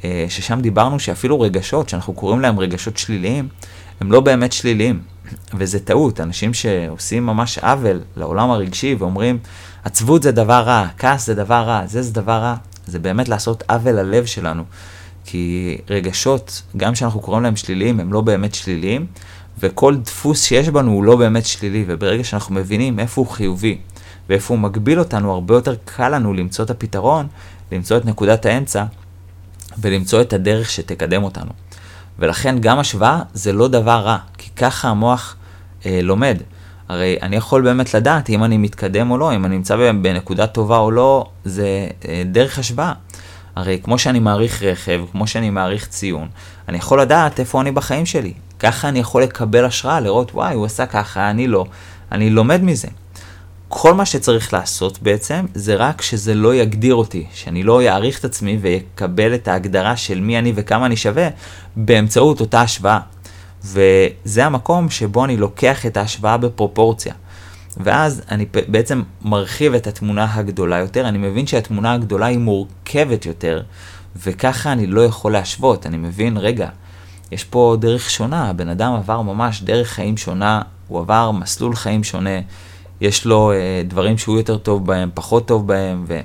אה, 0.03 0.25
ששם 0.29 0.61
דיברנו 0.61 0.99
שאפילו 0.99 1.41
רגשות, 1.41 1.89
שאנחנו 1.89 2.13
קוראים 2.13 2.39
להם 2.39 2.59
רגשות 2.59 2.97
שליליים, 2.97 3.47
הם 3.99 4.11
לא 4.11 4.19
באמת 4.19 4.51
שליליים, 4.51 4.99
וזה 5.53 5.79
טעות, 5.79 6.19
אנשים 6.19 6.53
שעושים 6.53 7.25
ממש 7.25 7.57
עוול 7.57 8.01
לעולם 8.17 8.51
הרגשי 8.51 8.95
ואומרים, 8.99 9.39
עצבות 9.83 10.23
זה 10.23 10.31
דבר 10.31 10.61
רע, 10.61 10.87
כעס 10.97 11.25
זה 11.25 11.33
דבר 11.33 11.61
רע, 11.61 11.85
זה 11.85 12.01
זה 12.01 12.13
דבר 12.13 12.37
רע, 12.41 12.55
זה 12.87 12.99
באמת 12.99 13.29
לעשות 13.29 13.63
עוול 13.69 13.91
ללב 13.91 14.25
שלנו. 14.25 14.63
כי 15.25 15.77
רגשות, 15.89 16.61
גם 16.77 16.93
כשאנחנו 16.93 17.19
קוראים 17.19 17.43
להם 17.43 17.55
שליליים, 17.55 17.99
הם 17.99 18.13
לא 18.13 18.21
באמת 18.21 18.53
שליליים, 18.53 19.05
וכל 19.59 19.95
דפוס 19.95 20.43
שיש 20.43 20.69
בנו 20.69 20.91
הוא 20.91 21.03
לא 21.03 21.15
באמת 21.15 21.45
שלילי, 21.45 21.85
וברגע 21.87 22.23
שאנחנו 22.23 22.55
מבינים 22.55 22.99
איפה 22.99 23.21
הוא 23.21 23.29
חיובי, 23.29 23.77
ואיפה 24.29 24.53
הוא 24.53 24.61
מגביל 24.61 24.99
אותנו, 24.99 25.33
הרבה 25.33 25.55
יותר 25.55 25.75
קל 25.85 26.09
לנו 26.09 26.33
למצוא 26.33 26.65
את 26.65 26.69
הפתרון, 26.69 27.27
למצוא 27.71 27.97
את 27.97 28.05
נקודת 28.05 28.45
האמצע, 28.45 28.83
ולמצוא 29.81 30.21
את 30.21 30.33
הדרך 30.33 30.69
שתקדם 30.69 31.23
אותנו. 31.23 31.51
ולכן 32.19 32.59
גם 32.59 32.79
השוואה 32.79 33.21
זה 33.33 33.53
לא 33.53 33.67
דבר 33.67 33.99
רע, 33.99 34.17
כי 34.37 34.49
ככה 34.55 34.87
המוח 34.87 35.35
אה, 35.85 35.99
לומד. 36.03 36.37
הרי 36.89 37.17
אני 37.21 37.35
יכול 37.35 37.61
באמת 37.61 37.93
לדעת 37.93 38.29
אם 38.29 38.43
אני 38.43 38.57
מתקדם 38.57 39.11
או 39.11 39.17
לא, 39.17 39.35
אם 39.35 39.45
אני 39.45 39.55
נמצא 39.55 39.75
בנקודה 40.01 40.47
טובה 40.47 40.77
או 40.77 40.91
לא, 40.91 41.29
זה 41.45 41.87
אה, 42.07 42.23
דרך 42.25 42.59
השוואה. 42.59 42.93
הרי 43.55 43.79
כמו 43.83 43.97
שאני 43.99 44.19
מעריך 44.19 44.63
רכב, 44.63 45.01
כמו 45.11 45.27
שאני 45.27 45.49
מעריך 45.49 45.87
ציון, 45.87 46.27
אני 46.69 46.77
יכול 46.77 47.01
לדעת 47.01 47.39
איפה 47.39 47.61
אני 47.61 47.71
בחיים 47.71 48.05
שלי. 48.05 48.33
ככה 48.61 48.89
אני 48.89 48.99
יכול 48.99 49.23
לקבל 49.23 49.65
השראה, 49.65 49.99
לראות, 49.99 50.31
וואי, 50.33 50.55
הוא 50.55 50.65
עשה 50.65 50.85
ככה, 50.85 51.29
אני 51.29 51.47
לא. 51.47 51.65
אני 52.11 52.29
לומד 52.29 52.63
מזה. 52.63 52.87
כל 53.67 53.93
מה 53.93 54.05
שצריך 54.05 54.53
לעשות 54.53 55.01
בעצם, 55.01 55.45
זה 55.53 55.75
רק 55.75 56.01
שזה 56.01 56.33
לא 56.33 56.55
יגדיר 56.55 56.95
אותי, 56.95 57.25
שאני 57.33 57.63
לא 57.63 57.81
אעריך 57.81 58.19
את 58.19 58.25
עצמי 58.25 58.57
ויקבל 58.61 59.35
את 59.35 59.47
ההגדרה 59.47 59.97
של 59.97 60.19
מי 60.19 60.39
אני 60.39 60.53
וכמה 60.55 60.85
אני 60.85 60.95
שווה, 60.95 61.27
באמצעות 61.75 62.39
אותה 62.41 62.61
השוואה. 62.61 62.99
וזה 63.63 64.45
המקום 64.45 64.89
שבו 64.89 65.25
אני 65.25 65.37
לוקח 65.37 65.85
את 65.85 65.97
ההשוואה 65.97 66.37
בפרופורציה. 66.37 67.13
ואז 67.77 68.21
אני 68.31 68.45
בעצם 68.67 69.01
מרחיב 69.21 69.73
את 69.73 69.87
התמונה 69.87 70.27
הגדולה 70.33 70.77
יותר, 70.77 71.07
אני 71.07 71.17
מבין 71.17 71.47
שהתמונה 71.47 71.93
הגדולה 71.93 72.25
היא 72.25 72.37
מורכבת 72.37 73.25
יותר, 73.25 73.61
וככה 74.25 74.71
אני 74.71 74.87
לא 74.87 75.05
יכול 75.05 75.31
להשוות. 75.31 75.85
אני 75.85 75.97
מבין, 75.97 76.37
רגע, 76.37 76.69
יש 77.31 77.43
פה 77.43 77.77
דרך 77.79 78.09
שונה, 78.09 78.49
הבן 78.49 78.69
אדם 78.69 78.93
עבר 78.93 79.21
ממש 79.21 79.61
דרך 79.61 79.87
חיים 79.87 80.17
שונה, 80.17 80.61
הוא 80.87 80.99
עבר 80.99 81.31
מסלול 81.31 81.75
חיים 81.75 82.03
שונה, 82.03 82.39
יש 83.01 83.25
לו 83.25 83.51
אה, 83.51 83.81
דברים 83.87 84.17
שהוא 84.17 84.37
יותר 84.37 84.57
טוב 84.57 84.85
בהם, 84.85 85.09
פחות 85.13 85.47
טוב 85.47 85.67
בהם, 85.67 86.05
ו, 86.07 86.19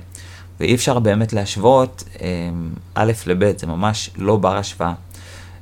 ואי 0.61 0.75
אפשר 0.75 0.99
באמת 0.99 1.33
להשוות 1.33 2.05
אה, 2.23 2.29
א' 2.95 3.13
לב', 3.27 3.59
זה 3.59 3.67
ממש 3.67 4.11
לא 4.17 4.37
בר 4.37 4.57
השוואה. 4.57 4.93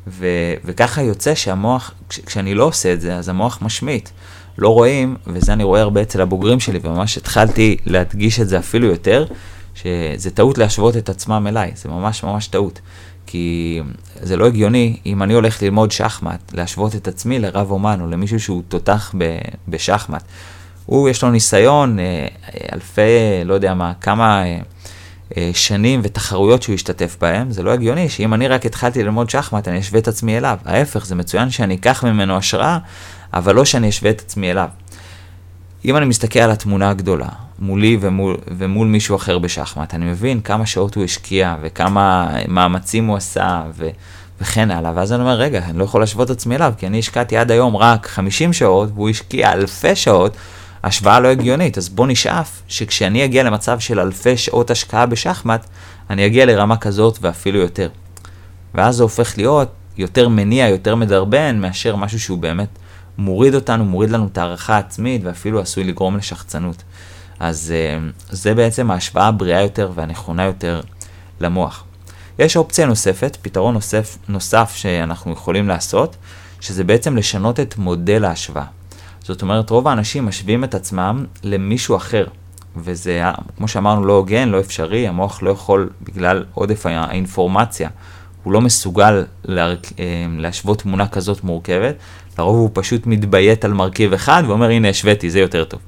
ו, 0.06 0.26
וככה 0.64 1.02
יוצא 1.02 1.34
שהמוח, 1.34 1.94
כש, 2.08 2.20
כשאני 2.20 2.54
לא 2.54 2.64
עושה 2.64 2.92
את 2.92 3.00
זה, 3.00 3.16
אז 3.16 3.28
המוח 3.28 3.58
משמיט. 3.62 4.08
לא 4.58 4.68
רואים, 4.68 5.16
וזה 5.26 5.52
אני 5.52 5.64
רואה 5.64 5.80
הרבה 5.80 6.02
אצל 6.02 6.20
הבוגרים 6.20 6.60
שלי, 6.60 6.78
וממש 6.82 7.18
התחלתי 7.18 7.76
להדגיש 7.86 8.40
את 8.40 8.48
זה 8.48 8.58
אפילו 8.58 8.86
יותר, 8.86 9.26
שזה 9.74 10.30
טעות 10.34 10.58
להשוות 10.58 10.96
את 10.96 11.08
עצמם 11.08 11.46
אליי, 11.48 11.72
זה 11.74 11.88
ממש 11.88 12.24
ממש 12.24 12.46
טעות. 12.46 12.80
כי 13.34 13.80
זה 14.22 14.36
לא 14.36 14.46
הגיוני 14.46 14.96
אם 15.06 15.22
אני 15.22 15.34
הולך 15.34 15.62
ללמוד 15.62 15.90
שחמט, 15.90 16.52
להשוות 16.52 16.94
את 16.94 17.08
עצמי 17.08 17.38
לרב 17.38 17.70
אומן 17.70 18.00
או 18.00 18.06
למישהו 18.06 18.40
שהוא 18.40 18.62
תותח 18.68 19.14
בשחמט. 19.68 20.22
הוא, 20.86 21.08
יש 21.08 21.22
לו 21.22 21.30
ניסיון, 21.30 21.98
אה, 21.98 22.26
אלפי, 22.72 23.00
לא 23.44 23.54
יודע 23.54 23.74
מה, 23.74 23.92
כמה 24.00 24.44
אה, 24.44 24.58
אה, 25.36 25.50
שנים 25.54 26.00
ותחרויות 26.02 26.62
שהוא 26.62 26.74
השתתף 26.74 27.16
בהם, 27.20 27.50
זה 27.50 27.62
לא 27.62 27.70
הגיוני 27.70 28.08
שאם 28.08 28.34
אני 28.34 28.48
רק 28.48 28.66
התחלתי 28.66 29.02
ללמוד 29.02 29.30
שחמט, 29.30 29.68
אני 29.68 29.80
אשווה 29.80 30.00
את 30.00 30.08
עצמי 30.08 30.38
אליו. 30.38 30.58
ההפך, 30.64 31.06
זה 31.06 31.14
מצוין 31.14 31.50
שאני 31.50 31.74
אקח 31.74 32.04
ממנו 32.04 32.36
השראה, 32.36 32.78
אבל 33.32 33.54
לא 33.54 33.64
שאני 33.64 33.88
אשווה 33.88 34.10
את 34.10 34.20
עצמי 34.20 34.50
אליו. 34.50 34.68
אם 35.84 35.96
אני 35.96 36.06
מסתכל 36.06 36.38
על 36.38 36.50
התמונה 36.50 36.90
הגדולה, 36.90 37.28
מולי 37.64 37.96
ומול, 38.00 38.36
ומול 38.48 38.86
מישהו 38.86 39.16
אחר 39.16 39.38
בשחמט, 39.38 39.94
אני 39.94 40.04
מבין 40.04 40.40
כמה 40.40 40.66
שעות 40.66 40.94
הוא 40.94 41.04
השקיע 41.04 41.56
וכמה 41.62 42.30
מאמצים 42.48 43.06
הוא 43.06 43.16
עשה 43.16 43.62
ו, 43.74 43.88
וכן 44.40 44.70
הלאה, 44.70 44.92
ואז 44.94 45.12
אני 45.12 45.22
אומר, 45.22 45.34
רגע, 45.34 45.58
אני 45.64 45.78
לא 45.78 45.84
יכול 45.84 46.00
להשוות 46.00 46.30
את 46.30 46.36
עצמי 46.36 46.56
אליו, 46.56 46.72
כי 46.78 46.86
אני 46.86 46.98
השקעתי 46.98 47.36
עד 47.36 47.50
היום 47.50 47.76
רק 47.76 48.06
50 48.06 48.52
שעות, 48.52 48.88
והוא 48.94 49.10
השקיע 49.10 49.52
אלפי 49.52 49.96
שעות, 49.96 50.36
השוואה 50.84 51.20
לא 51.20 51.28
הגיונית, 51.28 51.78
אז 51.78 51.88
בוא 51.88 52.06
נשאף 52.06 52.62
שכשאני 52.68 53.24
אגיע 53.24 53.42
למצב 53.42 53.78
של 53.78 54.00
אלפי 54.00 54.36
שעות 54.36 54.70
השקעה 54.70 55.06
בשחמט, 55.06 55.66
אני 56.10 56.26
אגיע 56.26 56.46
לרמה 56.46 56.76
כזאת 56.76 57.18
ואפילו 57.22 57.58
יותר. 57.58 57.88
ואז 58.74 58.96
זה 58.96 59.02
הופך 59.02 59.38
להיות 59.38 59.68
יותר 59.96 60.28
מניע, 60.28 60.68
יותר 60.68 60.94
מדרבן, 60.94 61.60
מאשר 61.60 61.96
משהו 61.96 62.20
שהוא 62.20 62.38
באמת 62.38 62.68
מוריד 63.18 63.54
אותנו, 63.54 63.84
מוריד 63.84 64.10
לנו 64.10 64.26
את 64.32 64.38
הערכה 64.38 64.76
העצמית, 64.76 65.20
ואפילו 65.24 65.60
עשוי 65.60 65.84
לגרום 65.84 66.16
לשחצנות. 66.16 66.82
אז 67.40 67.74
אה, 67.76 67.98
זה 68.30 68.54
בעצם 68.54 68.90
ההשוואה 68.90 69.26
הבריאה 69.26 69.62
יותר 69.62 69.90
והנכונה 69.94 70.44
יותר 70.44 70.80
למוח. 71.40 71.84
יש 72.38 72.56
אופציה 72.56 72.86
נוספת, 72.86 73.36
פתרון 73.42 73.74
נוסף, 73.74 74.18
נוסף 74.28 74.72
שאנחנו 74.74 75.32
יכולים 75.32 75.68
לעשות, 75.68 76.16
שזה 76.60 76.84
בעצם 76.84 77.16
לשנות 77.16 77.60
את 77.60 77.78
מודל 77.78 78.24
ההשוואה. 78.24 78.64
זאת 79.22 79.42
אומרת, 79.42 79.70
רוב 79.70 79.88
האנשים 79.88 80.26
משווים 80.26 80.64
את 80.64 80.74
עצמם 80.74 81.24
למישהו 81.42 81.96
אחר, 81.96 82.26
וזה, 82.76 83.22
כמו 83.56 83.68
שאמרנו, 83.68 84.04
לא 84.04 84.12
הוגן, 84.12 84.48
לא 84.48 84.60
אפשרי, 84.60 85.08
המוח 85.08 85.42
לא 85.42 85.50
יכול, 85.50 85.90
בגלל 86.02 86.44
עודף 86.54 86.86
האינפורמציה, 86.86 87.88
הוא 88.42 88.52
לא 88.52 88.60
מסוגל 88.60 89.24
לה, 89.44 89.68
אה, 89.68 89.74
להשוות 90.38 90.78
תמונה 90.78 91.08
כזאת 91.08 91.44
מורכבת, 91.44 91.94
לרוב 92.38 92.56
הוא 92.56 92.70
פשוט 92.72 93.06
מתביית 93.06 93.64
על 93.64 93.72
מרכיב 93.72 94.12
אחד 94.12 94.42
ואומר, 94.46 94.70
הנה, 94.70 94.88
השוויתי, 94.88 95.30
זה 95.30 95.40
יותר 95.40 95.64
טוב. 95.64 95.80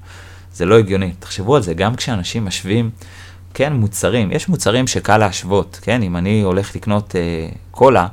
זה 0.57 0.66
לא 0.66 0.79
הגיוני. 0.79 1.12
תחשבו 1.19 1.57
על 1.57 1.62
זה, 1.62 1.75
גם 1.75 1.97
כשאנשים 1.97 2.45
משווים, 2.45 2.90
כן, 3.55 3.73
מוצרים, 3.73 4.33
יש 4.33 4.49
מוצרים 4.49 4.87
שקל 4.87 5.19
להשוות, 5.19 5.79
כן, 5.83 6.03
אם 6.03 6.16
אני 6.16 6.42
הולך 6.42 6.77
לקנות 6.77 7.16
אה, 7.16 7.49
קולה, 7.71 8.07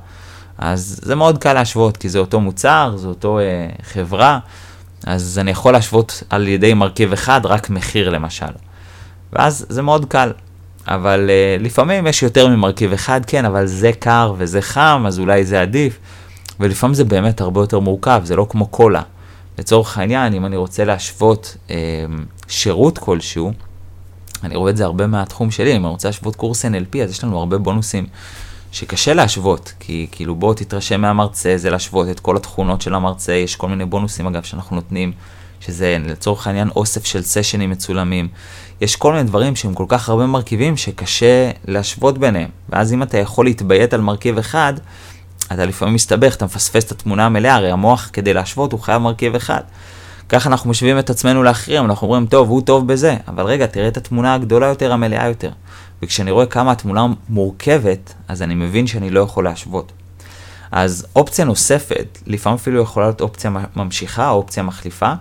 אז 0.57 0.99
זה 1.01 1.15
מאוד 1.15 1.37
קל 1.37 1.53
להשוות, 1.53 1.97
כי 1.97 2.09
זה 2.09 2.19
אותו 2.19 2.39
מוצר, 2.39 2.93
זה 2.97 3.07
אותו 3.07 3.39
אה, 3.39 3.69
חברה, 3.83 4.39
אז 5.05 5.39
אני 5.39 5.51
יכול 5.51 5.73
להשוות 5.73 6.23
על 6.29 6.47
ידי 6.47 6.73
מרכיב 6.73 7.13
אחד, 7.13 7.45
רק 7.45 7.69
מחיר 7.69 8.09
למשל. 8.09 8.45
ואז 9.33 9.65
זה 9.69 9.81
מאוד 9.81 10.05
קל. 10.05 10.31
אבל 10.87 11.29
uh, 11.29 11.63
לפעמים 11.63 12.07
יש 12.07 12.23
יותר 12.23 12.47
ממרכיב 12.47 12.93
אחד, 12.93 13.21
כן, 13.27 13.45
אבל 13.45 13.65
זה 13.65 13.91
קר 13.99 14.33
וזה 14.37 14.61
חם, 14.61 15.03
אז 15.07 15.19
אולי 15.19 15.45
זה 15.45 15.61
עדיף. 15.61 15.99
ולפעמים 16.59 16.93
זה 16.93 17.03
באמת 17.03 17.41
הרבה 17.41 17.61
יותר 17.61 17.79
מורכב, 17.79 18.21
זה 18.23 18.35
לא 18.35 18.47
כמו 18.49 18.67
קולה. 18.67 19.01
לצורך 19.59 19.97
העניין, 19.97 20.33
אם 20.33 20.45
אני 20.45 20.57
רוצה 20.57 20.85
להשוות 20.85 21.57
uh, 21.67 21.71
שירות 22.53 22.97
כלשהו, 22.97 23.51
אני 24.43 24.55
רואה 24.55 24.71
את 24.71 24.77
זה 24.77 24.85
הרבה 24.85 25.07
מהתחום 25.07 25.51
שלי, 25.51 25.75
אם 25.75 25.85
אני 25.85 25.91
רוצה 25.91 26.07
להשוות 26.07 26.35
קורס 26.35 26.65
NLP, 26.65 26.97
אז 27.03 27.11
יש 27.11 27.23
לנו 27.23 27.39
הרבה 27.39 27.57
בונוסים 27.57 28.05
שקשה 28.71 29.13
להשוות, 29.13 29.73
כי 29.79 30.07
כאילו 30.11 30.35
בוא 30.35 30.53
תתרשם 30.53 31.01
מהמרצה, 31.01 31.53
זה 31.57 31.69
להשוות 31.69 32.09
את 32.09 32.19
כל 32.19 32.37
התכונות 32.37 32.81
של 32.81 32.95
המרצה, 32.95 33.33
יש 33.33 33.55
כל 33.55 33.69
מיני 33.69 33.85
בונוסים 33.85 34.27
אגב 34.27 34.43
שאנחנו 34.43 34.75
נותנים, 34.75 35.11
שזה 35.59 35.97
לצורך 36.05 36.47
העניין 36.47 36.69
אוסף 36.75 37.05
של 37.05 37.21
סשנים 37.21 37.69
מצולמים. 37.69 38.27
יש 38.81 38.95
כל 38.95 39.13
מיני 39.13 39.23
דברים 39.23 39.55
שהם 39.55 39.73
כל 39.73 39.85
כך 39.87 40.09
הרבה 40.09 40.25
מרכיבים 40.25 40.77
שקשה 40.77 41.51
להשוות 41.67 42.17
ביניהם. 42.17 42.49
ואז 42.69 42.93
אם 42.93 43.03
אתה 43.03 43.17
יכול 43.17 43.45
להתביית 43.45 43.93
על 43.93 44.01
מרכיב 44.01 44.37
אחד, 44.37 44.73
אתה 45.45 45.65
לפעמים 45.65 45.93
מסתבך, 45.93 46.35
אתה 46.35 46.45
מפספס 46.45 46.85
את 46.85 46.91
התמונה 46.91 47.25
המלאה, 47.25 47.55
הרי 47.55 47.71
המוח 47.71 48.09
כדי 48.13 48.33
להשוות 48.33 48.71
הוא 48.71 48.79
חייב 48.79 49.01
מרכיב 49.01 49.35
אחד. 49.35 49.61
ככה 50.33 50.49
אנחנו 50.49 50.69
משווים 50.69 50.99
את 50.99 51.09
עצמנו 51.09 51.43
לאחרים, 51.43 51.85
אנחנו 51.85 52.07
אומרים, 52.07 52.25
טוב, 52.25 52.49
הוא 52.49 52.61
טוב 52.61 52.87
בזה, 52.87 53.17
אבל 53.27 53.45
רגע, 53.45 53.65
תראה 53.65 53.87
את 53.87 53.97
התמונה 53.97 54.33
הגדולה 54.33 54.67
יותר, 54.67 54.93
המלאה 54.93 55.27
יותר. 55.27 55.51
וכשאני 56.03 56.31
רואה 56.31 56.45
כמה 56.45 56.71
התמונה 56.71 57.07
מורכבת, 57.29 58.13
אז 58.27 58.41
אני 58.41 58.55
מבין 58.55 58.87
שאני 58.87 59.09
לא 59.09 59.19
יכול 59.19 59.43
להשוות. 59.43 59.91
אז 60.71 61.05
אופציה 61.15 61.45
נוספת, 61.45 62.19
לפעמים 62.27 62.57
אפילו 62.57 62.81
יכולה 62.81 63.05
להיות 63.05 63.21
אופציה 63.21 63.51
ממשיכה 63.75 64.29
או 64.29 64.35
אופציה 64.35 64.63
מחליפה, 64.63 65.13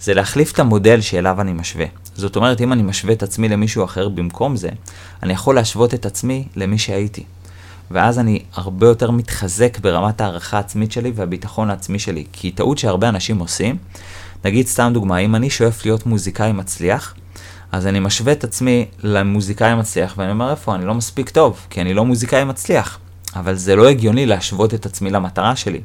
זה 0.00 0.14
להחליף 0.14 0.52
את 0.52 0.58
המודל 0.58 1.00
שאליו 1.00 1.40
אני 1.40 1.52
משווה. 1.52 1.86
זאת 2.14 2.36
אומרת, 2.36 2.60
אם 2.60 2.72
אני 2.72 2.82
משווה 2.82 3.12
את 3.14 3.22
עצמי 3.22 3.48
למישהו 3.48 3.84
אחר 3.84 4.08
במקום 4.08 4.56
זה, 4.56 4.68
אני 5.22 5.32
יכול 5.32 5.54
להשוות 5.54 5.94
את 5.94 6.06
עצמי 6.06 6.48
למי 6.56 6.78
שהייתי. 6.78 7.24
ואז 7.90 8.18
אני 8.18 8.42
הרבה 8.54 8.86
יותר 8.86 9.10
מתחזק 9.10 9.78
ברמת 9.78 10.20
הערכה 10.20 10.56
העצמית 10.56 10.92
שלי 10.92 11.12
והביטחון 11.14 11.70
העצמי 11.70 11.98
שלי. 11.98 12.24
כי 12.32 12.50
טעות 12.50 12.78
שהרבה 12.78 13.08
אנשים 13.08 13.38
עושים, 13.38 13.76
נגיד 14.44 14.66
סתם 14.66 14.90
דוגמה, 14.94 15.18
אם 15.18 15.34
אני 15.34 15.50
שואף 15.50 15.84
להיות 15.84 16.06
מוזיקאי 16.06 16.52
מצליח, 16.52 17.14
אז 17.72 17.86
אני 17.86 18.00
משווה 18.00 18.32
את 18.32 18.44
עצמי 18.44 18.86
למוזיקאי 19.02 19.74
מצליח, 19.74 20.14
ואני 20.18 20.30
אומר, 20.30 20.50
איפה, 20.50 20.74
אני 20.74 20.84
לא 20.84 20.94
מספיק 20.94 21.30
טוב, 21.30 21.66
כי 21.70 21.80
אני 21.80 21.94
לא 21.94 22.04
מוזיקאי 22.04 22.44
מצליח. 22.44 22.98
אבל 23.36 23.54
זה 23.54 23.76
לא 23.76 23.88
הגיוני 23.88 24.26
להשוות 24.26 24.74
את 24.74 24.86
עצמי 24.86 25.10
למטרה 25.10 25.56
שלי. 25.56 25.80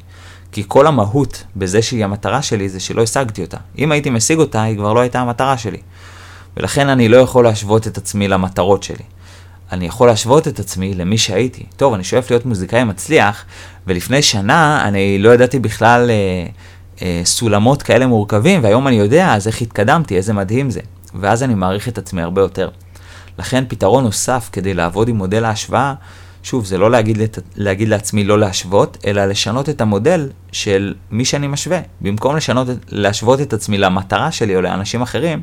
כי 0.52 0.64
כל 0.68 0.86
המהות 0.86 1.44
בזה 1.56 1.82
שהיא 1.82 2.04
המטרה 2.04 2.42
שלי 2.42 2.68
זה 2.68 2.80
שלא 2.80 3.02
השגתי 3.02 3.42
אותה. 3.42 3.56
אם 3.78 3.92
הייתי 3.92 4.10
משיג 4.10 4.38
אותה, 4.38 4.62
היא 4.62 4.76
כבר 4.76 4.92
לא 4.92 5.00
הייתה 5.00 5.20
המטרה 5.20 5.58
שלי. 5.58 5.78
ולכן 6.56 6.88
אני 6.88 7.08
לא 7.08 7.16
יכול 7.16 7.44
להשוות 7.44 7.86
את 7.86 7.98
עצמי 7.98 8.28
למטרות 8.28 8.82
שלי. 8.82 9.04
אני 9.72 9.86
יכול 9.86 10.08
להשוות 10.08 10.48
את 10.48 10.58
עצמי 10.58 10.94
למי 10.94 11.18
שהייתי. 11.18 11.66
טוב, 11.76 11.94
אני 11.94 12.04
שואף 12.04 12.30
להיות 12.30 12.46
מוזיקאי 12.46 12.84
מצליח, 12.84 13.44
ולפני 13.86 14.22
שנה 14.22 14.88
אני 14.88 15.18
לא 15.18 15.34
ידעתי 15.34 15.58
בכלל 15.58 16.10
אה, 16.10 16.46
אה, 17.02 17.20
סולמות 17.24 17.82
כאלה 17.82 18.06
מורכבים, 18.06 18.64
והיום 18.64 18.88
אני 18.88 18.96
יודע, 18.96 19.34
אז 19.34 19.46
איך 19.46 19.62
התקדמתי, 19.62 20.16
איזה 20.16 20.32
מדהים 20.32 20.70
זה. 20.70 20.80
ואז 21.14 21.42
אני 21.42 21.54
מעריך 21.54 21.88
את 21.88 21.98
עצמי 21.98 22.22
הרבה 22.22 22.40
יותר. 22.40 22.68
לכן 23.38 23.64
פתרון 23.68 24.04
נוסף 24.04 24.48
כדי 24.52 24.74
לעבוד 24.74 25.08
עם 25.08 25.16
מודל 25.16 25.44
ההשוואה, 25.44 25.94
שוב, 26.42 26.64
זה 26.64 26.78
לא 26.78 26.90
להגיד, 26.90 27.18
להגיד 27.56 27.88
לעצמי 27.88 28.24
לא 28.24 28.38
להשוות, 28.38 28.96
אלא 29.06 29.26
לשנות 29.26 29.68
את 29.68 29.80
המודל 29.80 30.28
של 30.52 30.94
מי 31.10 31.24
שאני 31.24 31.46
משווה. 31.46 31.80
במקום 32.00 32.36
לשנות, 32.36 32.68
להשוות 32.88 33.40
את 33.40 33.52
עצמי 33.52 33.78
למטרה 33.78 34.32
שלי 34.32 34.56
או 34.56 34.60
לאנשים 34.62 35.02
אחרים, 35.02 35.42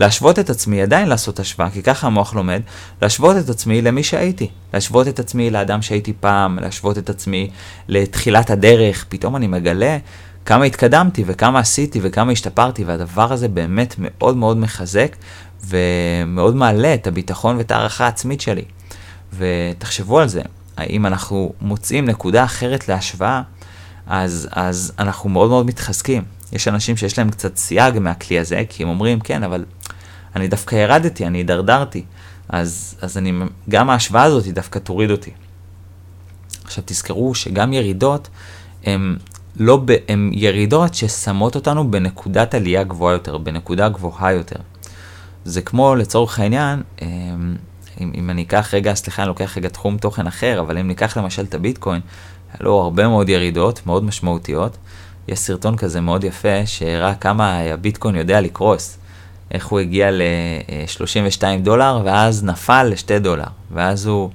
להשוות 0.00 0.38
את 0.38 0.50
עצמי, 0.50 0.82
עדיין 0.82 1.08
לעשות 1.08 1.40
השוואה, 1.40 1.70
כי 1.70 1.82
ככה 1.82 2.06
המוח 2.06 2.34
לומד, 2.34 2.60
להשוות 3.02 3.36
את 3.36 3.48
עצמי 3.48 3.82
למי 3.82 4.02
שהייתי. 4.02 4.48
להשוות 4.74 5.08
את 5.08 5.18
עצמי 5.18 5.50
לאדם 5.50 5.82
שהייתי 5.82 6.12
פעם, 6.20 6.58
להשוות 6.58 6.98
את 6.98 7.10
עצמי 7.10 7.50
לתחילת 7.88 8.50
הדרך, 8.50 9.04
פתאום 9.08 9.36
אני 9.36 9.46
מגלה 9.46 9.98
כמה 10.48 10.64
התקדמתי 10.64 11.24
וכמה 11.26 11.58
עשיתי 11.58 12.00
וכמה 12.02 12.32
השתפרתי, 12.32 12.84
והדבר 12.84 13.32
הזה 13.32 13.48
באמת 13.48 13.94
מאוד 13.98 14.36
מאוד 14.36 14.56
מחזק 14.56 15.16
ומאוד 15.64 16.56
מעלה 16.56 16.94
את 16.94 17.06
הביטחון 17.06 17.56
ואת 17.56 17.70
הערכה 17.70 18.04
העצמית 18.04 18.40
שלי. 18.40 18.64
ותחשבו 19.38 20.18
על 20.18 20.28
זה, 20.28 20.42
האם 20.76 21.06
אנחנו 21.06 21.52
מוצאים 21.60 22.04
נקודה 22.04 22.44
אחרת 22.44 22.88
להשוואה, 22.88 23.42
אז, 24.06 24.48
אז 24.52 24.92
אנחנו 24.98 25.30
מאוד 25.30 25.48
מאוד 25.48 25.66
מתחזקים. 25.66 26.22
יש 26.52 26.68
אנשים 26.68 26.96
שיש 26.96 27.18
להם 27.18 27.30
קצת 27.30 27.56
סייג 27.56 27.98
מהכלי 27.98 28.38
הזה, 28.38 28.62
כי 28.68 28.82
הם 28.82 28.88
אומרים, 28.88 29.20
כן, 29.20 29.42
אבל 29.42 29.64
אני 30.36 30.48
דווקא 30.48 30.74
ירדתי, 30.76 31.26
אני 31.26 31.38
הידרדרתי. 31.38 32.04
אז, 32.48 32.94
אז 33.00 33.18
אני, 33.18 33.32
גם 33.68 33.90
ההשוואה 33.90 34.22
הזאת 34.22 34.44
היא 34.44 34.54
דווקא 34.54 34.78
תוריד 34.78 35.10
אותי. 35.10 35.30
עכשיו 36.64 36.84
תזכרו 36.86 37.34
שגם 37.34 37.72
ירידות 37.72 38.28
הן 38.84 39.16
לא, 39.58 39.80
הן 40.08 40.30
ירידות 40.34 40.94
ששמות 40.94 41.54
אותנו 41.54 41.90
בנקודת 41.90 42.54
עלייה 42.54 42.84
גבוהה 42.84 43.12
יותר, 43.12 43.38
בנקודה 43.38 43.88
גבוהה 43.88 44.32
יותר. 44.32 44.56
זה 45.44 45.62
כמו 45.62 45.94
לצורך 45.94 46.38
העניין, 46.38 46.82
אמ, 47.02 47.06
אם, 48.00 48.12
אם 48.14 48.30
אני 48.30 48.42
אקח 48.42 48.74
רגע, 48.74 48.94
סליחה, 48.94 49.22
אני 49.22 49.28
לוקח 49.28 49.56
רגע 49.56 49.68
תחום 49.68 49.98
תוכן 49.98 50.26
אחר, 50.26 50.60
אבל 50.60 50.78
אם 50.78 50.88
ניקח 50.88 51.16
למשל 51.16 51.42
את 51.44 51.54
הביטקוין, 51.54 52.00
היה 52.52 52.58
לו 52.60 52.80
הרבה 52.80 53.08
מאוד 53.08 53.28
ירידות, 53.28 53.86
מאוד 53.86 54.04
משמעותיות. 54.04 54.76
יש 55.28 55.38
סרטון 55.38 55.76
כזה 55.76 56.00
מאוד 56.00 56.24
יפה, 56.24 56.66
שהראה 56.66 57.14
כמה 57.14 57.58
הביטקוין 57.58 58.16
יודע 58.16 58.40
לקרוס. 58.40 58.98
איך 59.50 59.66
הוא 59.66 59.78
הגיע 59.78 60.10
ל-32 60.10 61.42
דולר, 61.62 62.00
ואז 62.04 62.44
נפל 62.44 62.82
ל-2 62.82 63.18
דולר. 63.18 63.44
ואז 63.70 64.06
הוא 64.06 64.30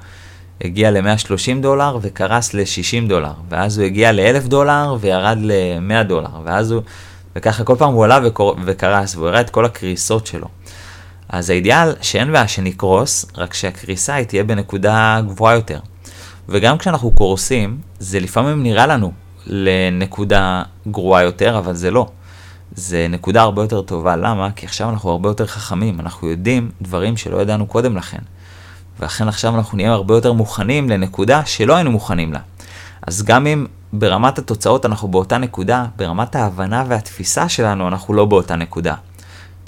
הגיע 0.63 0.91
ל-130 0.91 1.61
דולר 1.61 1.97
וקרס 2.01 2.53
ל-60 2.53 3.07
דולר. 3.07 3.33
ואז 3.49 3.77
הוא 3.77 3.85
הגיע 3.85 4.11
ל-1000 4.11 4.47
דולר 4.47 4.95
וירד 4.99 5.37
ל-100 5.41 6.03
דולר. 6.03 6.41
ואז 6.43 6.71
הוא... 6.71 6.81
וככה 7.35 7.63
כל 7.63 7.75
פעם 7.77 7.93
הוא 7.93 8.03
עלה 8.05 8.19
וקרס, 8.65 9.15
והוא 9.15 9.27
הראה 9.27 9.41
את 9.41 9.49
כל 9.49 9.65
הקריסות 9.65 10.27
שלו. 10.27 10.47
אז 11.29 11.49
האידיאל 11.49 11.93
שאין 12.01 12.31
בעיה 12.31 12.47
שנקרוס, 12.47 13.25
רק 13.37 13.53
שהקריסה 13.53 14.13
היא 14.13 14.25
תהיה 14.25 14.43
בנקודה 14.43 15.21
גבוהה 15.27 15.55
יותר. 15.55 15.79
וגם 16.49 16.77
כשאנחנו 16.77 17.11
קורסים, 17.11 17.77
זה 17.99 18.19
לפעמים 18.19 18.63
נראה 18.63 18.87
לנו 18.87 19.11
לנקודה 19.47 20.63
גרועה 20.87 21.23
יותר, 21.23 21.57
אבל 21.57 21.73
זה 21.73 21.91
לא. 21.91 22.07
זה 22.75 23.07
נקודה 23.09 23.41
הרבה 23.41 23.61
יותר 23.61 23.81
טובה. 23.81 24.15
למה? 24.15 24.51
כי 24.55 24.65
עכשיו 24.65 24.89
אנחנו 24.89 25.09
הרבה 25.09 25.29
יותר 25.29 25.45
חכמים, 25.45 25.99
אנחנו 25.99 26.29
יודעים 26.29 26.71
דברים 26.81 27.17
שלא 27.17 27.41
ידענו 27.41 27.67
קודם 27.67 27.97
לכן. 27.97 28.19
ואכן 28.99 29.27
עכשיו 29.27 29.55
אנחנו 29.55 29.77
נהיה 29.77 29.91
הרבה 29.91 30.15
יותר 30.15 30.33
מוכנים 30.33 30.89
לנקודה 30.89 31.45
שלא 31.45 31.75
היינו 31.75 31.91
מוכנים 31.91 32.33
לה. 32.33 32.39
אז 33.07 33.23
גם 33.23 33.47
אם 33.47 33.65
ברמת 33.93 34.39
התוצאות 34.39 34.85
אנחנו 34.85 35.07
באותה 35.07 35.37
נקודה, 35.37 35.85
ברמת 35.95 36.35
ההבנה 36.35 36.83
והתפיסה 36.87 37.49
שלנו 37.49 37.87
אנחנו 37.87 38.13
לא 38.13 38.25
באותה 38.25 38.55
נקודה. 38.55 38.95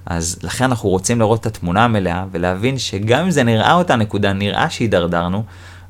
אז 0.05 0.39
לכן 0.43 0.65
אנחנו 0.65 0.89
רוצים 0.89 1.19
לראות 1.19 1.41
את 1.41 1.45
התמונה 1.45 1.85
המלאה 1.85 2.25
ולהבין 2.31 2.77
שגם 2.77 3.23
אם 3.23 3.31
זה 3.31 3.43
נראה 3.43 3.73
אותה 3.73 3.95
נקודה, 3.95 4.33
נראה 4.33 4.69
שהידרדרנו, 4.69 5.43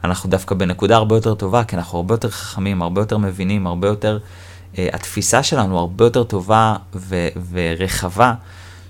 אנחנו 0.04 0.30
דווקא 0.30 0.56
בנקודה 0.56 0.96
הרבה 0.96 1.16
יותר 1.16 1.36
טובה, 1.36 1.64
כי 1.64 1.76
אנחנו 1.76 1.98
הרבה 1.98 2.14
יותר 2.14 2.30
חכמים, 2.30 2.82
הרבה 2.82 3.02
יותר 3.02 3.18
מבינים, 3.18 3.68
הרבה 3.68 3.88
יותר, 3.88 4.20
uh, 4.74 4.78
התפיסה 4.94 5.44
שלנו 5.44 5.80
הרבה 5.80 6.06
יותר 6.06 6.24
טובה 6.24 6.76
ו- 6.96 7.28
ורחבה, 7.52 8.34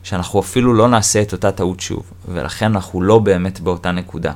שאנחנו 0.05 0.39
אפילו 0.39 0.73
לא 0.73 0.87
נעשה 0.87 1.21
את 1.21 1.33
אותה 1.33 1.51
טעות 1.51 1.79
שוב, 1.79 2.03
ולכן 2.27 2.65
אנחנו 2.65 3.01
לא 3.01 3.19
באמת 3.19 3.59
באותה 3.59 3.91
נקודה. 3.91 4.33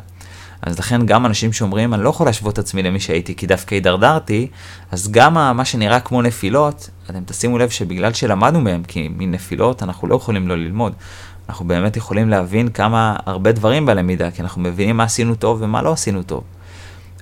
אז 0.62 0.80
לכן 0.80 1.06
גם 1.06 1.26
אנשים 1.26 1.54
שאומרים, 1.54 1.94
אני 1.94 2.04
לא 2.04 2.10
יכול 2.10 2.26
להשוות 2.26 2.54
את 2.54 2.60
עצמי 2.60 2.84
למי 2.84 3.00
שהייתי 3.00 3.36
כי 3.36 3.48
דווקא 3.48 3.76
הידרדרתי, 3.76 4.48
אז 4.92 5.12
גם 5.12 5.34
מה 5.34 5.66
שנראה 5.66 6.00
כמו 6.00 6.22
נפילות, 6.22 6.90
אתם 7.10 7.24
תשימו 7.26 7.58
לב 7.58 7.70
שבגלל 7.70 8.14
שלמדנו 8.14 8.62
מהם, 8.62 8.84
כי 8.84 9.10
מנפילות 9.18 9.84
אנחנו 9.84 10.08
לא 10.08 10.16
יכולים 10.16 10.48
לא 10.48 10.58
ללמוד. 10.58 10.94
אנחנו 11.50 11.68
באמת 11.68 11.98
יכולים 11.98 12.30
להבין 12.30 12.70
כמה 12.70 13.16
הרבה 13.26 13.52
דברים 13.52 13.86
בלמידה, 13.86 14.32
כי 14.32 14.42
אנחנו 14.42 14.62
מבינים 14.62 14.98
מה 14.98 15.04
עשינו 15.04 15.36
טוב 15.36 15.58
ומה 15.62 15.82
לא 15.82 15.92
עשינו 15.92 16.24
טוב. 16.24 16.44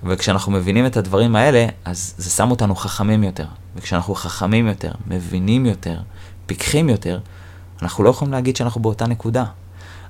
וכשאנחנו 0.03 0.51
מבינים 0.51 0.85
את 0.85 0.97
הדברים 0.97 1.35
האלה, 1.35 1.65
אז 1.85 2.13
זה 2.17 2.29
שם 2.29 2.51
אותנו 2.51 2.75
חכמים 2.75 3.23
יותר. 3.23 3.45
וכשאנחנו 3.75 4.15
חכמים 4.15 4.67
יותר, 4.67 4.91
מבינים 5.07 5.65
יותר, 5.65 5.99
פיקחים 6.45 6.89
יותר, 6.89 7.19
אנחנו 7.81 8.03
לא 8.03 8.09
יכולים 8.09 8.33
להגיד 8.33 8.55
שאנחנו 8.55 8.81
באותה 8.81 9.07
נקודה. 9.07 9.45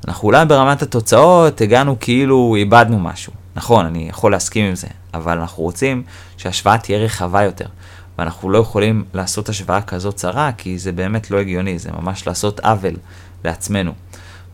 אנחנו 0.07 0.27
אולי 0.27 0.45
ברמת 0.45 0.81
התוצאות 0.81 1.61
הגענו 1.61 1.95
כאילו 1.99 2.55
איבדנו 2.57 2.99
משהו. 2.99 3.33
נכון, 3.55 3.85
אני 3.85 4.09
יכול 4.09 4.31
להסכים 4.31 4.65
עם 4.65 4.75
זה, 4.75 4.87
אבל 5.13 5.39
אנחנו 5.39 5.63
רוצים 5.63 6.03
שההשוואה 6.37 6.77
תהיה 6.77 6.99
רחבה 6.99 7.43
יותר. 7.43 7.65
ואנחנו 8.17 8.49
לא 8.49 8.57
יכולים 8.57 9.03
לעשות 9.13 9.49
השוואה 9.49 9.81
כזאת 9.81 10.15
צרה, 10.15 10.51
כי 10.57 10.77
זה 10.77 10.91
באמת 10.91 11.31
לא 11.31 11.39
הגיוני, 11.39 11.79
זה 11.79 11.89
ממש 11.91 12.27
לעשות 12.27 12.59
עוול 12.59 12.93
לעצמנו. 13.43 13.91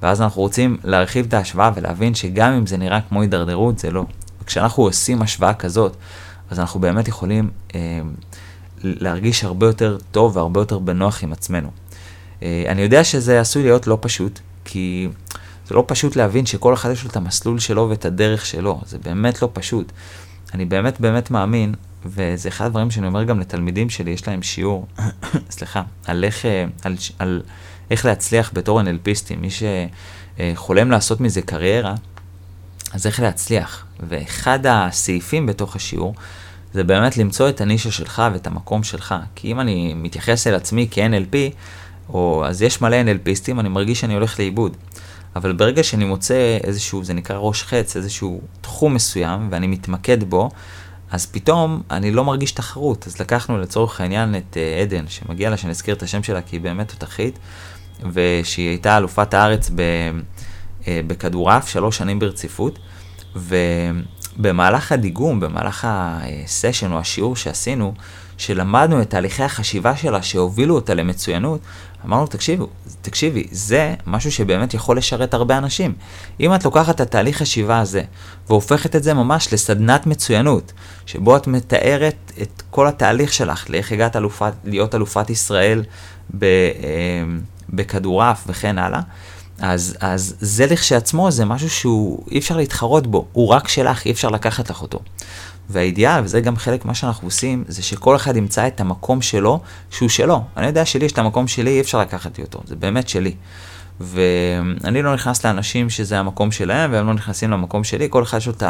ואז 0.02 0.22
אנחנו 0.22 0.42
רוצים 0.42 0.78
להרחיב 0.84 1.26
את 1.26 1.34
ההשוואה 1.34 1.72
ולהבין 1.76 2.16
שגם 2.16 2.54
אם 2.54 2.66
זה 2.66 2.78
נראה 2.78 3.00
כמו 3.10 3.22
הידרדרות, 3.22 3.80
זה 3.80 3.92
לא. 3.92 4.04
וכשאנחנו 4.42 4.84
עושים 4.84 5.22
השוואה 5.22 5.54
כזאת, 5.54 5.96
אז 6.50 6.60
אנחנו 6.60 6.80
באמת 6.80 7.08
יכולים 7.08 7.50
אה, 7.76 8.02
להרגיש 8.84 9.44
הרבה 9.44 9.66
יותר 9.66 9.98
טוב 10.12 10.38
והרבה 10.38 10.62
יותר 10.62 10.80
בנוח 10.80 11.24
עם 11.24 11.32
עצמנו. 11.32 11.70
אה, 12.44 12.64
אני 12.68 12.82
יודע 12.82 13.04
שזה 13.04 13.40
עשוי 13.40 13.64
להיות 13.64 13.88
לא 13.88 13.98
פשוט, 14.02 14.40
כי 14.66 15.08
זה 15.68 15.76
לא 15.76 15.84
פשוט 15.88 16.16
להבין 16.16 16.46
שכל 16.46 16.74
אחד 16.74 16.92
יש 16.92 17.04
לו 17.04 17.10
את 17.10 17.16
המסלול 17.16 17.60
שלו 17.60 17.90
ואת 17.90 18.06
הדרך 18.06 18.46
שלו, 18.46 18.82
זה 18.86 18.98
באמת 18.98 19.42
לא 19.42 19.50
פשוט. 19.54 19.92
אני 20.54 20.66
באמת 20.66 21.00
באמת 21.00 21.32
מאמין, 21.32 21.74
וזה 22.06 22.50
אחד 22.50 22.66
הדברים 22.66 22.92
שאני 22.92 23.08
אומר 23.08 23.24
גם 23.24 23.40
לתלמידים 23.40 23.90
שלי, 23.90 24.12
יש 24.12 24.28
להם 24.28 24.42
שיעור, 24.42 24.88
סליחה, 25.50 25.82
על 26.06 26.24
איך, 26.24 26.46
אה, 26.46 26.66
על, 26.84 26.96
על 27.20 27.42
איך 27.92 28.06
להצליח 28.06 28.52
בתור 28.54 28.82
NLPיסטים, 28.82 29.36
מי 29.38 29.50
שחולם 29.50 30.92
לעשות 30.92 31.22
מזה 31.22 31.42
קריירה, 31.42 31.96
אז 32.94 33.08
איך 33.08 33.20
להצליח. 33.20 33.86
ואחד 34.10 34.60
הסעיפים 34.66 35.46
בתוך 35.46 35.76
השיעור, 35.76 36.16
זה 36.74 36.84
באמת 36.84 37.18
למצוא 37.18 37.50
את 37.50 37.62
הנישה 37.62 37.92
שלך 37.92 38.22
ואת 38.34 38.48
המקום 38.48 38.84
שלך. 38.84 39.16
כי 39.36 39.52
אם 39.52 39.60
אני 39.60 39.94
מתייחס 39.94 40.48
אל 40.48 40.56
עצמי 40.56 40.88
כ-NLP, 40.92 41.36
או 42.10 42.44
אז 42.46 42.62
יש 42.62 42.82
מלא 42.82 42.98
NLPיסטים, 43.04 43.60
אני 43.60 43.70
מרגיש 43.70 44.00
שאני 44.00 44.14
הולך 44.14 44.40
לאיבוד. 44.40 44.78
אבל 45.36 45.52
ברגע 45.54 45.84
שאני 45.84 46.06
מוצא 46.06 46.58
איזשהו, 46.64 47.04
זה 47.04 47.14
נקרא 47.14 47.38
ראש 47.38 47.64
חץ, 47.64 47.96
איזשהו 47.96 48.42
תחום 48.62 48.94
מסוים, 48.94 49.48
ואני 49.52 49.68
מתמקד 49.68 50.24
בו, 50.24 50.50
אז 51.12 51.26
פתאום 51.26 51.82
אני 51.92 52.12
לא 52.12 52.24
מרגיש 52.24 52.52
תחרות. 52.52 53.08
אז 53.08 53.20
לקחנו 53.20 53.58
לצורך 53.58 54.02
העניין 54.02 54.36
את 54.36 54.58
uh, 54.58 54.82
עדן, 54.82 55.08
שמגיע 55.08 55.50
לה 55.50 55.58
שנזכיר 55.58 55.96
את 55.96 56.04
השם 56.04 56.24
שלה, 56.24 56.42
כי 56.42 56.56
היא 56.56 56.62
באמת 56.62 56.92
תותחית, 56.92 57.40
ושהיא 58.14 58.70
הייתה 58.70 58.98
אלופת 58.98 59.34
הארץ 59.34 59.70
ב, 59.76 59.82
uh, 60.82 60.86
בכדורעף 61.08 61.68
שלוש 61.68 61.98
שנים 61.98 62.20
ברציפות, 62.20 62.80
ובמהלך 63.36 64.92
הדיגום, 64.92 65.40
במהלך 65.40 65.88
הסשן 65.90 66.92
או 66.92 67.00
השיעור 67.00 67.36
שעשינו, 67.36 67.94
שלמדנו 68.38 69.02
את 69.02 69.10
תהליכי 69.10 69.44
החשיבה 69.44 69.96
שלה 69.96 70.22
שהובילו 70.22 70.76
אותה 70.76 70.94
למצוינות, 70.94 71.62
אמרנו, 72.06 72.28
תקשיבו, 72.28 72.68
תקשיבי, 73.02 73.48
זה 73.52 73.96
משהו 74.08 74.32
שבאמת 74.32 74.74
יכול 74.74 74.98
לשרת 74.98 75.34
הרבה 75.34 75.58
אנשים. 75.58 75.94
אם 76.40 76.56
את 76.56 76.66
לוקחת 76.66 76.96
את 76.96 77.02
התהליך 77.02 77.38
חשיבה 77.38 77.80
הזה 77.80 78.02
והופכת 78.50 78.96
את 78.96 79.04
זה 79.04 79.14
ממש 79.14 79.54
לסדנת 79.54 80.06
מצוינות, 80.06 80.74
שבו 81.06 81.38
את 81.38 81.48
מתארת 81.48 82.32
את 82.42 82.62
כל 82.70 82.88
התהליך 82.88 83.34
שלך, 83.34 83.70
לאיך 83.70 83.92
הגעת 83.92 84.16
אלופת, 84.16 84.54
להיות 84.64 84.96
אלופת 84.96 85.30
ישראל 85.30 85.84
ב, 86.38 86.44
אה, 86.44 86.50
בכדורעף 87.70 88.44
וכן 88.48 88.78
הלאה, 88.78 89.02
אז, 89.60 89.98
אז 90.00 90.36
זה 90.40 90.66
לכשעצמו 90.66 91.32
זה 91.32 91.46
משהו 91.46 91.70
שהוא, 91.70 92.24
אי 92.32 92.40
אפשר 92.40 92.58
להתחרות 92.58 93.08
בו, 93.08 93.26
הוא 93.32 93.48
רק 93.48 93.68
שלך, 93.68 94.06
אי 94.06 94.12
אפשר 94.12 94.30
לקחת 94.30 94.70
לך 94.70 94.82
אותו. 94.82 95.00
והאידיאל, 95.70 96.24
וזה 96.24 96.42
גם 96.42 96.56
חלק 96.56 96.86
מה 96.86 96.96
שאנחנו 96.96 97.28
עושים, 97.28 97.64
זה 97.68 97.84
שכל 97.84 98.16
אחד 98.16 98.38
ימצא 98.38 98.68
את 98.68 98.82
המקום 98.82 99.22
שלו, 99.22 99.60
שהוא 99.90 100.10
שלו. 100.10 100.44
אני 100.58 100.66
יודע 100.66 100.86
שלי 100.86 101.06
יש 101.06 101.12
את 101.12 101.18
המקום 101.18 101.48
שלי, 101.48 101.72
אי 101.72 101.82
אפשר 101.82 102.00
לקחת 102.00 102.40
אותו, 102.40 102.62
זה 102.66 102.76
באמת 102.76 103.10
שלי. 103.10 103.36
ואני 104.00 105.02
לא 105.02 105.14
נכנס 105.14 105.46
לאנשים 105.46 105.90
שזה 105.90 106.20
המקום 106.20 106.52
שלהם, 106.52 106.92
והם 106.94 107.08
לא 107.08 107.14
נכנסים 107.14 107.52
למקום 107.52 107.84
שלי, 107.84 108.08
כל 108.10 108.24
אחד 108.24 108.38
יש 108.38 108.48
לו 108.48 108.54
את 108.54 108.64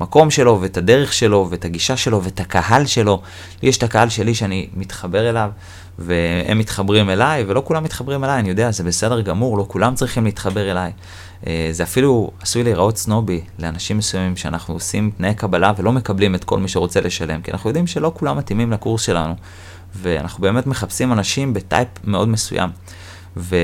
המקום 0.00 0.30
שלו, 0.30 0.58
ואת 0.60 0.76
הדרך 0.76 1.12
שלו, 1.12 1.48
ואת 1.50 1.64
הגישה 1.64 1.96
שלו, 1.96 2.24
ואת 2.24 2.40
הקהל 2.40 2.86
שלו. 2.86 3.22
לי 3.62 3.68
יש 3.68 3.76
את 3.76 3.82
הקהל 3.82 4.08
שלי 4.08 4.34
שאני 4.34 4.68
מתחבר 4.74 5.30
אליו, 5.30 5.50
והם 5.98 6.58
מתחברים 6.58 7.10
אליי, 7.10 7.44
ולא 7.46 7.62
כולם 7.64 7.84
מתחברים 7.84 8.24
אליי, 8.24 8.38
אני 8.38 8.48
יודע, 8.48 8.70
זה 8.70 8.84
בסדר 8.84 9.20
גמור, 9.20 9.58
לא 9.58 9.64
כולם 9.68 9.94
צריכים 9.94 10.24
להתחבר 10.24 10.70
אליי. 10.70 10.92
אה, 11.46 11.68
זה 11.72 11.82
אפילו 11.82 12.30
עשוי 12.40 12.64
להיראות 12.64 12.96
סנובי 12.96 13.40
לאנשים 13.58 13.98
מסוימים 13.98 14.36
שאנחנו 14.36 14.74
עושים 14.74 15.10
תנאי 15.16 15.34
קבלה 15.34 15.72
ולא 15.76 15.92
מקבלים 15.92 16.34
את 16.34 16.44
כל 16.44 16.58
מי 16.58 16.68
שרוצה 16.68 17.00
לשלם, 17.00 17.42
כי 17.42 17.50
אנחנו 17.52 17.70
יודעים 17.70 17.86
שלא 17.86 18.12
כולם 18.16 18.38
מתאימים 18.38 18.72
לקורס 18.72 19.02
שלנו, 19.02 19.34
ואנחנו 19.94 20.42
באמת 20.42 20.66
מחפשים 20.66 21.12
אנשים 21.12 21.54
בטייפ 21.54 21.88
מאוד 22.04 22.28
מסוים. 22.28 22.70
ו... 23.36 23.56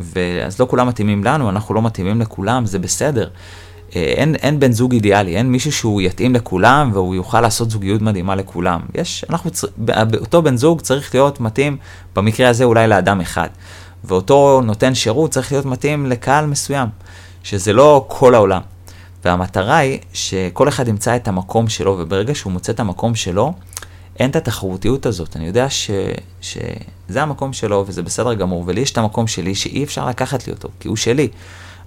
ואז 0.00 0.60
לא 0.60 0.66
כולם 0.70 0.88
מתאימים 0.88 1.24
לנו, 1.24 1.50
אנחנו 1.50 1.74
לא 1.74 1.82
מתאימים 1.82 2.20
לכולם, 2.20 2.66
זה 2.66 2.78
בסדר. 2.78 3.28
אה, 3.96 4.02
אין, 4.02 4.34
אין 4.34 4.60
בן 4.60 4.72
זוג 4.72 4.92
אידיאלי, 4.92 5.36
אין 5.36 5.52
מישהו 5.52 5.72
שהוא 5.72 6.02
יתאים 6.02 6.34
לכולם 6.34 6.90
והוא 6.94 7.14
יוכל 7.14 7.40
לעשות 7.40 7.70
זוגיות 7.70 8.02
מדהימה 8.02 8.34
לכולם. 8.34 8.80
יש, 8.94 9.24
אנחנו, 9.30 9.50
צר... 9.50 9.68
אותו 10.20 10.42
בן 10.42 10.56
זוג 10.56 10.80
צריך 10.80 11.14
להיות 11.14 11.40
מתאים, 11.40 11.76
במקרה 12.16 12.48
הזה 12.48 12.64
אולי 12.64 12.88
לאדם 12.88 13.20
אחד. 13.20 13.48
ואותו 14.04 14.60
נותן 14.64 14.94
שירות 14.94 15.30
צריך 15.30 15.52
להיות 15.52 15.66
מתאים 15.66 16.06
לקהל 16.06 16.46
מסוים, 16.46 16.88
שזה 17.42 17.72
לא 17.72 18.04
כל 18.08 18.34
העולם. 18.34 18.60
והמטרה 19.24 19.76
היא 19.76 19.98
שכל 20.12 20.68
אחד 20.68 20.88
ימצא 20.88 21.16
את 21.16 21.28
המקום 21.28 21.68
שלו, 21.68 21.96
וברגע 21.98 22.34
שהוא 22.34 22.52
מוצא 22.52 22.72
את 22.72 22.80
המקום 22.80 23.14
שלו, 23.14 23.52
אין 24.18 24.30
את 24.30 24.36
התחרותיות 24.36 25.06
הזאת. 25.06 25.36
אני 25.36 25.46
יודע 25.46 25.70
ש, 25.70 25.90
שזה 26.40 27.22
המקום 27.22 27.52
שלו 27.52 27.84
וזה 27.86 28.02
בסדר 28.02 28.34
גמור, 28.34 28.64
ולי 28.66 28.80
יש 28.80 28.90
את 28.90 28.98
המקום 28.98 29.26
שלי 29.26 29.54
שאי 29.54 29.84
אפשר 29.84 30.08
לקחת 30.08 30.46
לי 30.46 30.52
אותו, 30.52 30.68
כי 30.80 30.88
הוא 30.88 30.96
שלי. 30.96 31.28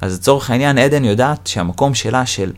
אז 0.02 0.16
לצורך 0.16 0.50
העניין 0.50 0.78
עדן 0.78 1.06
יודעת 1.06 1.48
שהמקום 1.48 1.94
שלה 1.94 2.26
של 2.26 2.52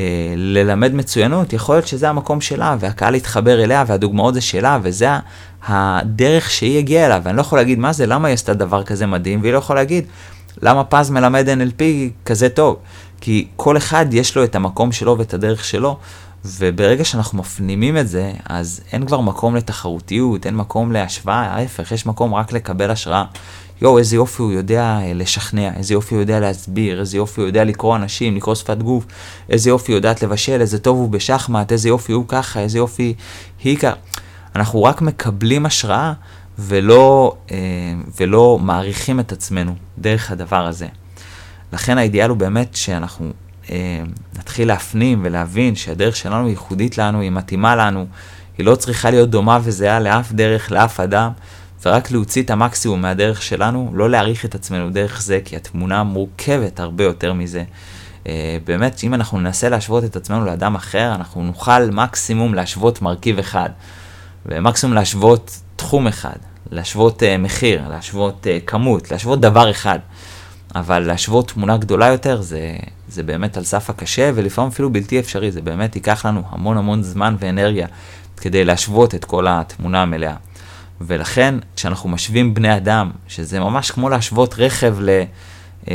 אה, 0.00 0.04
ללמד 0.36 0.94
מצוינות, 0.94 1.52
יכול 1.52 1.74
להיות 1.74 1.86
שזה 1.86 2.08
המקום 2.08 2.40
שלה, 2.40 2.76
והקהל 2.80 3.14
יתחבר 3.14 3.64
אליה, 3.64 3.84
והדוגמאות 3.86 4.34
זה 4.34 4.40
שלה, 4.40 4.78
וזה 4.82 5.08
הדרך 5.66 6.50
שהיא 6.50 6.78
הגיעה 6.78 7.06
אליו. 7.06 7.20
ואני 7.24 7.36
לא 7.36 7.40
יכול 7.40 7.58
להגיד 7.58 7.78
מה 7.78 7.92
זה, 7.92 8.06
למה 8.06 8.28
היא 8.28 8.34
עשתה 8.34 8.54
דבר 8.54 8.82
כזה 8.82 9.06
מדהים, 9.06 9.40
והיא 9.42 9.52
לא 9.52 9.58
יכולה 9.58 9.80
להגיד 9.80 10.04
למה 10.62 10.84
פז 10.84 11.10
מלמד 11.10 11.48
NLP 11.48 11.82
כזה 12.24 12.48
טוב. 12.48 12.76
כי 13.20 13.46
כל 13.56 13.76
אחד 13.76 14.06
יש 14.12 14.36
לו 14.36 14.44
את 14.44 14.54
המקום 14.54 14.92
שלו 14.92 15.18
ואת 15.18 15.34
הדרך 15.34 15.64
שלו, 15.64 15.98
וברגע 16.44 17.04
שאנחנו 17.04 17.38
מפנימים 17.38 17.98
את 17.98 18.08
זה, 18.08 18.32
אז 18.48 18.80
אין 18.92 19.06
כבר 19.06 19.20
מקום 19.20 19.56
לתחרותיות, 19.56 20.46
אין 20.46 20.56
מקום 20.56 20.92
להשוואה, 20.92 21.36
ההפך, 21.36 21.92
יש 21.92 22.06
מקום 22.06 22.34
רק 22.34 22.52
לקבל 22.52 22.90
השראה. 22.90 23.24
יואו, 23.82 23.98
איזה 23.98 24.16
יופי 24.16 24.42
הוא 24.42 24.52
יודע 24.52 24.98
לשכנע, 25.14 25.70
איזה 25.76 25.94
יופי 25.94 26.14
הוא 26.14 26.22
יודע 26.22 26.40
להסביר, 26.40 27.00
איזה 27.00 27.16
יופי 27.16 27.40
הוא 27.40 27.46
יודע 27.46 27.64
לקרוא 27.64 27.96
אנשים, 27.96 28.36
לקרוא 28.36 28.54
שפת 28.54 28.78
גוף, 28.78 29.04
איזה 29.48 29.70
יופי 29.70 29.92
הוא 29.92 29.96
יודעת 29.96 30.22
לבשל, 30.22 30.60
איזה 30.60 30.78
טוב 30.78 30.96
הוא 30.98 31.08
בשחמט, 31.08 31.72
איזה 31.72 31.88
יופי 31.88 32.12
הוא 32.12 32.24
ככה, 32.28 32.60
איזה 32.60 32.78
יופי 32.78 33.14
היא 33.64 33.76
ככה. 33.76 33.94
אנחנו 34.56 34.82
רק 34.82 35.02
מקבלים 35.02 35.66
השראה 35.66 36.12
ולא, 36.58 37.36
אה, 37.50 37.56
ולא 38.20 38.58
מעריכים 38.62 39.20
את 39.20 39.32
עצמנו 39.32 39.74
דרך 39.98 40.30
הדבר 40.30 40.66
הזה. 40.66 40.86
לכן 41.72 41.98
האידיאל 41.98 42.30
הוא 42.30 42.38
באמת 42.38 42.76
שאנחנו 42.76 43.32
אה, 43.70 44.02
נתחיל 44.38 44.68
להפנים 44.68 45.20
ולהבין 45.24 45.76
שהדרך 45.76 46.16
שלנו 46.16 46.44
היא 46.44 46.50
ייחודית 46.50 46.98
לנו, 46.98 47.20
היא 47.20 47.30
מתאימה 47.30 47.76
לנו, 47.76 48.06
היא 48.58 48.66
לא 48.66 48.74
צריכה 48.74 49.10
להיות 49.10 49.30
דומה 49.30 49.58
וזהה 49.62 50.00
לאף 50.00 50.32
דרך, 50.32 50.72
לאף 50.72 51.00
אדם. 51.00 51.30
ורק 51.84 52.10
להוציא 52.10 52.42
את 52.42 52.50
המקסימום 52.50 53.02
מהדרך 53.02 53.42
שלנו, 53.42 53.90
לא 53.94 54.10
להעריך 54.10 54.44
את 54.44 54.54
עצמנו 54.54 54.90
דרך 54.90 55.22
זה, 55.22 55.40
כי 55.44 55.56
התמונה 55.56 56.02
מורכבת 56.02 56.80
הרבה 56.80 57.04
יותר 57.04 57.32
מזה. 57.32 57.64
Uh, 58.24 58.26
באמת, 58.66 59.00
אם 59.04 59.14
אנחנו 59.14 59.40
ננסה 59.40 59.68
להשוות 59.68 60.04
את 60.04 60.16
עצמנו 60.16 60.44
לאדם 60.44 60.74
אחר, 60.74 61.14
אנחנו 61.14 61.42
נוכל 61.42 61.90
מקסימום 61.92 62.54
להשוות 62.54 63.02
מרכיב 63.02 63.38
אחד, 63.38 63.70
ומקסימום 64.46 64.94
להשוות 64.94 65.60
תחום 65.76 66.06
אחד, 66.06 66.36
להשוות 66.70 67.22
uh, 67.22 67.26
מחיר, 67.38 67.88
להשוות 67.88 68.46
uh, 68.46 68.66
כמות, 68.66 69.10
להשוות 69.10 69.40
דבר 69.40 69.70
אחד. 69.70 69.98
אבל 70.74 70.98
להשוות 70.98 71.50
תמונה 71.50 71.76
גדולה 71.76 72.06
יותר 72.06 72.42
זה, 72.42 72.76
זה 73.08 73.22
באמת 73.22 73.56
על 73.56 73.64
סף 73.64 73.90
הקשה, 73.90 74.30
ולפעמים 74.34 74.70
אפילו 74.70 74.92
בלתי 74.92 75.18
אפשרי, 75.18 75.52
זה 75.52 75.60
באמת 75.60 75.96
ייקח 75.96 76.26
לנו 76.26 76.42
המון 76.50 76.76
המון 76.76 77.02
זמן 77.02 77.36
ואנרגיה 77.38 77.86
כדי 78.36 78.64
להשוות 78.64 79.14
את 79.14 79.24
כל 79.24 79.46
התמונה 79.48 80.02
המלאה. 80.02 80.34
ולכן, 81.00 81.54
כשאנחנו 81.76 82.08
משווים 82.08 82.54
בני 82.54 82.76
אדם, 82.76 83.10
שזה 83.28 83.60
ממש 83.60 83.90
כמו 83.90 84.08
להשוות 84.08 84.54
רכב 84.58 84.96
ל, 85.00 85.22
אה, 85.90 85.94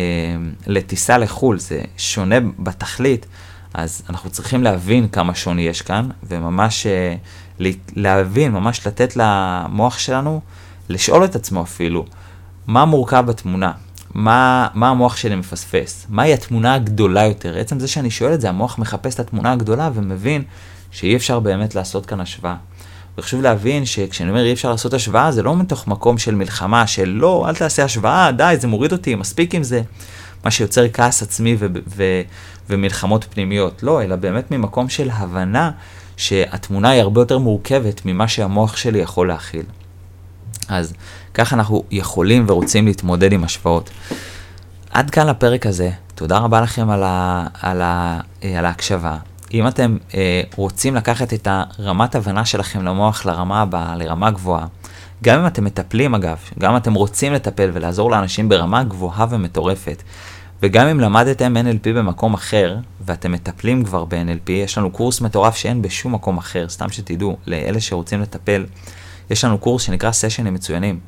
לטיסה 0.67 1.17
לחו"ל, 1.17 1.60
זה 1.60 1.81
שונה 1.97 2.36
בתכלית, 2.60 3.25
אז 3.73 4.01
אנחנו 4.10 4.29
צריכים 4.29 4.63
להבין 4.63 5.07
כמה 5.07 5.36
שוני 5.36 5.62
יש 5.62 5.81
כאן, 5.81 6.10
וממש 6.23 6.88
אה, 6.88 7.15
להבין, 7.95 8.51
ממש 8.51 8.87
לתת 8.87 9.13
למוח 9.15 9.99
שלנו, 9.99 10.41
לשאול 10.89 11.25
את 11.25 11.35
עצמו 11.35 11.63
אפילו, 11.63 12.05
מה 12.67 12.85
מורכב 12.85 13.23
בתמונה? 13.27 13.71
מה, 14.13 14.67
מה 14.73 14.89
המוח 14.89 15.17
שלי 15.17 15.35
מפספס? 15.35 16.05
מהי 16.09 16.33
התמונה 16.33 16.73
הגדולה 16.73 17.25
יותר? 17.25 17.57
עצם 17.57 17.79
זה 17.79 17.87
שאני 17.87 18.11
שואל 18.11 18.33
את 18.33 18.41
זה, 18.41 18.49
המוח 18.49 18.79
מחפש 18.79 19.13
את 19.13 19.19
התמונה 19.19 19.51
הגדולה 19.51 19.89
ומבין 19.93 20.43
שאי 20.91 21.15
אפשר 21.15 21.39
באמת 21.39 21.75
לעשות 21.75 22.05
כאן 22.05 22.19
השוואה. 22.19 22.55
וחשוב 23.17 23.41
להבין 23.41 23.85
שכשאני 23.85 24.29
אומר 24.29 24.45
אי 24.45 24.53
אפשר 24.53 24.71
לעשות 24.71 24.93
השוואה, 24.93 25.31
זה 25.31 25.43
לא 25.43 25.55
מתוך 25.55 25.87
מקום 25.87 26.17
של 26.17 26.35
מלחמה, 26.35 26.87
של 26.87 27.09
לא, 27.09 27.45
אל 27.49 27.55
תעשה 27.55 27.83
השוואה, 27.83 28.31
די, 28.31 28.55
זה 28.59 28.67
מוריד 28.67 28.91
אותי, 28.91 29.15
מספיק 29.15 29.55
עם 29.55 29.63
זה. 29.63 29.81
מה 30.45 30.51
שיוצר 30.51 30.89
כעס 30.93 31.23
עצמי 31.23 31.55
ו- 31.59 31.65
ו- 31.95 32.21
ומלחמות 32.69 33.25
פנימיות. 33.29 33.83
לא, 33.83 34.03
אלא 34.03 34.15
באמת 34.15 34.51
ממקום 34.51 34.89
של 34.89 35.09
הבנה 35.13 35.71
שהתמונה 36.17 36.89
היא 36.89 37.01
הרבה 37.01 37.21
יותר 37.21 37.38
מורכבת 37.38 38.01
ממה 38.06 38.27
שהמוח 38.27 38.77
שלי 38.77 38.99
יכול 38.99 39.27
להכיל. 39.27 39.63
אז 40.69 40.93
ככה 41.34 41.56
אנחנו 41.56 41.84
יכולים 41.91 42.45
ורוצים 42.47 42.86
להתמודד 42.88 43.34
עם 43.34 43.43
השוואות. 43.43 43.89
עד 44.91 45.10
כאן 45.10 45.27
לפרק 45.27 45.65
הזה, 45.65 45.89
תודה 46.15 46.38
רבה 46.38 46.62
לכם 46.62 46.89
על, 46.89 47.03
ה- 47.03 47.47
על, 47.62 47.82
ה- 47.82 48.19
על 48.58 48.65
ההקשבה. 48.65 49.17
אם 49.53 49.67
אתם 49.67 49.97
אה, 50.13 50.41
רוצים 50.56 50.95
לקחת 50.95 51.34
את 51.34 51.47
הרמת 51.51 52.15
הבנה 52.15 52.45
שלכם 52.45 52.86
למוח 52.86 53.25
לרמה 53.25 53.62
הבאה, 53.62 53.95
לרמה 53.95 54.32
גבוהה, 54.32 54.65
גם 55.23 55.39
אם 55.39 55.47
אתם 55.47 55.63
מטפלים 55.63 56.15
אגב, 56.15 56.38
גם 56.60 56.71
אם 56.71 56.77
אתם 56.77 56.93
רוצים 56.93 57.34
לטפל 57.34 57.69
ולעזור 57.73 58.12
לאנשים 58.12 58.49
ברמה 58.49 58.84
גבוהה 58.84 59.25
ומטורפת, 59.30 60.03
וגם 60.63 60.87
אם 60.87 60.99
למדתם 60.99 61.55
NLP 61.57 61.87
במקום 61.95 62.33
אחר, 62.33 62.77
ואתם 63.01 63.31
מטפלים 63.31 63.83
כבר 63.83 64.05
ב-NLP, 64.05 64.51
יש 64.51 64.77
לנו 64.77 64.91
קורס 64.91 65.21
מטורף 65.21 65.55
שאין 65.55 65.81
בשום 65.81 66.13
מקום 66.13 66.37
אחר, 66.37 66.69
סתם 66.69 66.89
שתדעו, 66.89 67.37
לאלה 67.47 67.81
שרוצים 67.81 68.21
לטפל, 68.21 68.65
יש 69.29 69.45
לנו 69.45 69.57
קורס 69.57 69.81
שנקרא 69.83 70.11
סשנים 70.11 70.53
מצוינים. 70.53 70.99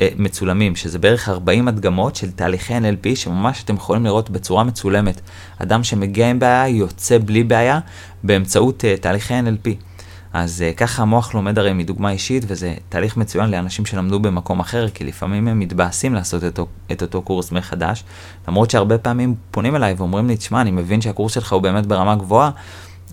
אה, 0.00 0.08
מצולמים, 0.16 0.76
שזה 0.76 0.98
בערך 0.98 1.28
40 1.28 1.68
הדגמות 1.68 2.16
של 2.16 2.30
תהליכי 2.30 2.78
NLP, 2.78 3.16
שממש 3.16 3.64
אתם 3.64 3.74
יכולים 3.74 4.04
לראות 4.04 4.30
בצורה 4.30 4.64
מצולמת. 4.64 5.20
אדם 5.58 5.84
שמגיע 5.84 6.30
עם 6.30 6.38
בעיה, 6.38 6.68
יוצא 6.68 7.18
בלי 7.24 7.44
בעיה, 7.44 7.80
באמצעות 8.22 8.84
uh, 8.84 9.00
תהליכי 9.00 9.34
NLP. 9.40 9.89
אז 10.32 10.64
uh, 10.66 10.76
ככה 10.76 11.02
המוח 11.02 11.34
לומד 11.34 11.58
הרי 11.58 11.72
מדוגמה 11.72 12.10
אישית, 12.10 12.44
וזה 12.46 12.74
תהליך 12.88 13.16
מצוין 13.16 13.50
לאנשים 13.50 13.86
שלמדו 13.86 14.20
במקום 14.20 14.60
אחר, 14.60 14.88
כי 14.88 15.04
לפעמים 15.04 15.48
הם 15.48 15.58
מתבאסים 15.58 16.14
לעשות 16.14 16.44
את, 16.44 16.58
את 16.92 17.02
אותו 17.02 17.22
קורס 17.22 17.52
מחדש, 17.52 18.04
למרות 18.48 18.70
שהרבה 18.70 18.98
פעמים 18.98 19.34
פונים 19.50 19.76
אליי 19.76 19.94
ואומרים 19.96 20.28
לי, 20.28 20.36
תשמע, 20.36 20.60
אני 20.60 20.70
מבין 20.70 21.00
שהקורס 21.00 21.32
שלך 21.34 21.52
הוא 21.52 21.62
באמת 21.62 21.86
ברמה 21.86 22.16
גבוהה, 22.16 22.50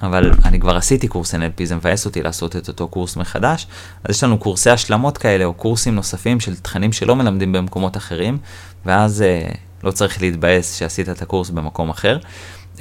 אבל 0.01 0.31
אני 0.45 0.59
כבר 0.59 0.77
עשיתי 0.77 1.07
קורס 1.07 1.35
NLP, 1.35 1.63
זה 1.63 1.75
מבאס 1.75 2.05
אותי 2.05 2.23
לעשות 2.23 2.55
את 2.55 2.67
אותו 2.67 2.87
קורס 2.87 3.15
מחדש, 3.15 3.67
אז 4.03 4.15
יש 4.15 4.23
לנו 4.23 4.37
קורסי 4.37 4.69
השלמות 4.69 5.17
כאלה, 5.17 5.45
או 5.45 5.53
קורסים 5.53 5.95
נוספים 5.95 6.39
של 6.39 6.55
תכנים 6.55 6.93
שלא 6.93 7.15
מלמדים 7.15 7.51
במקומות 7.51 7.97
אחרים, 7.97 8.37
ואז 8.85 9.21
אה, 9.21 9.49
לא 9.83 9.91
צריך 9.91 10.21
להתבאס 10.21 10.73
שעשית 10.73 11.09
את 11.09 11.21
הקורס 11.21 11.49
במקום 11.49 11.89
אחר. 11.89 12.17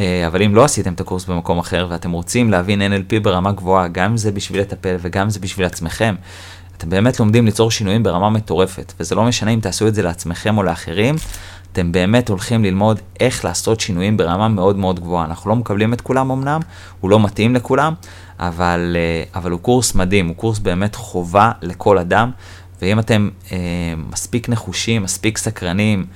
אה, 0.01 0.27
אבל 0.27 0.43
אם 0.43 0.55
לא 0.55 0.65
עשיתם 0.65 0.93
את 0.93 1.01
הקורס 1.01 1.25
במקום 1.25 1.59
אחר 1.59 1.87
ואתם 1.91 2.11
רוצים 2.11 2.51
להבין 2.51 2.83
NLP 2.83 3.21
ברמה 3.23 3.53
גבוהה, 3.53 3.89
גם 3.89 4.11
אם 4.11 4.17
זה 4.17 4.33
בשביל 4.33 4.61
לטפל 4.61 4.97
וגם 5.01 5.23
אם 5.23 5.31
זה 5.31 5.41
בשביל 5.41 5.67
עצמכם, 5.67 6.15
אתם 6.77 6.91
באמת 6.91 7.21
לומדים 7.21 7.47
ליצור 7.47 7.71
שינויים 7.71 8.03
ברמה 8.03 8.31
מטורפת, 8.31 8.93
וזה 9.01 9.15
לא 9.15 9.25
משנה 9.25 9.51
אם 9.51 9.61
תעשו 9.61 9.89
את 9.89 9.95
זה 9.95 10.03
לעצמכם 10.03 10.59
או 10.59 10.63
לאחרים, 10.63 11.15
אתם 11.73 11.93
באמת 11.93 12.29
הולכים 12.29 12.65
ללמוד 12.65 13.01
איך 13.21 13.45
לעשות 13.45 13.81
שינויים 13.81 14.17
ברמה 14.17 14.49
מאוד 14.49 14.77
מאוד 14.77 15.01
גבוהה. 15.01 15.25
אנחנו 15.25 15.51
לא 15.51 15.57
מקבלים 15.57 15.93
את 15.93 16.01
כולם 16.01 16.31
אמנם, 16.31 16.61
הוא 17.01 17.11
לא 17.11 17.21
מתאים 17.21 17.55
לכולם, 17.55 17.95
אבל, 18.41 18.97
אה, 18.99 19.41
אבל 19.41 19.51
הוא 19.51 19.61
קורס 19.61 19.95
מדהים, 19.95 20.29
הוא 20.29 20.37
קורס 20.37 20.59
באמת 20.59 20.95
חובה 20.95 21.53
לכל 21.63 21.99
אדם, 21.99 22.31
ואם 22.83 22.99
אתם 22.99 23.29
אה, 23.53 23.59
מספיק 24.11 24.49
נחושים, 24.49 25.03
מספיק 25.03 25.39
סקרנים, 25.39 26.07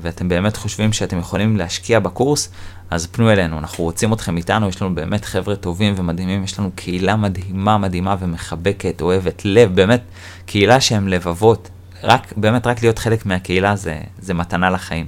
ואתם 0.00 0.28
באמת 0.28 0.56
חושבים 0.56 0.92
שאתם 0.92 1.18
יכולים 1.18 1.56
להשקיע 1.56 2.00
בקורס, 2.00 2.48
אז 2.90 3.06
פנו 3.06 3.30
אלינו, 3.32 3.58
אנחנו 3.58 3.84
רוצים 3.84 4.12
אתכם 4.12 4.36
איתנו, 4.36 4.68
יש 4.68 4.82
לנו 4.82 4.94
באמת 4.94 5.24
חבר'ה 5.24 5.56
טובים 5.56 5.94
ומדהימים, 5.96 6.44
יש 6.44 6.58
לנו 6.58 6.70
קהילה 6.74 7.16
מדהימה, 7.16 7.78
מדהימה 7.78 8.16
ומחבקת, 8.18 9.00
אוהבת 9.00 9.42
לב, 9.44 9.74
באמת 9.74 10.02
קהילה 10.46 10.80
שהם 10.80 11.08
לבבות, 11.08 11.68
רק, 12.02 12.32
באמת 12.36 12.66
רק 12.66 12.82
להיות 12.82 12.98
חלק 12.98 13.26
מהקהילה 13.26 13.76
זה, 13.76 14.00
זה 14.18 14.34
מתנה 14.34 14.70
לחיים. 14.70 15.06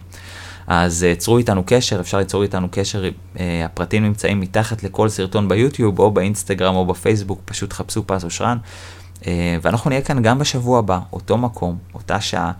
אז 0.66 1.06
uh, 1.12 1.18
צרו 1.18 1.38
איתנו 1.38 1.62
קשר, 1.66 2.00
אפשר 2.00 2.18
ליצור 2.18 2.42
איתנו 2.42 2.68
קשר, 2.70 3.04
uh, 3.04 3.38
הפרטים 3.64 4.02
נמצאים 4.02 4.40
מתחת 4.40 4.82
לכל 4.82 5.08
סרטון 5.08 5.48
ביוטיוב 5.48 5.98
או 5.98 6.10
באינסטגרם 6.10 6.74
או 6.74 6.86
בפייסבוק, 6.86 7.40
פשוט 7.44 7.72
חפשו 7.72 8.06
פז 8.06 8.24
אושרן. 8.24 8.58
ואנחנו 9.62 9.90
נהיה 9.90 10.02
כאן 10.02 10.22
גם 10.22 10.38
בשבוע 10.38 10.78
הבא, 10.78 10.98
אותו 11.12 11.38
מקום, 11.38 11.78
אותה 11.94 12.20
שעה, 12.20 12.52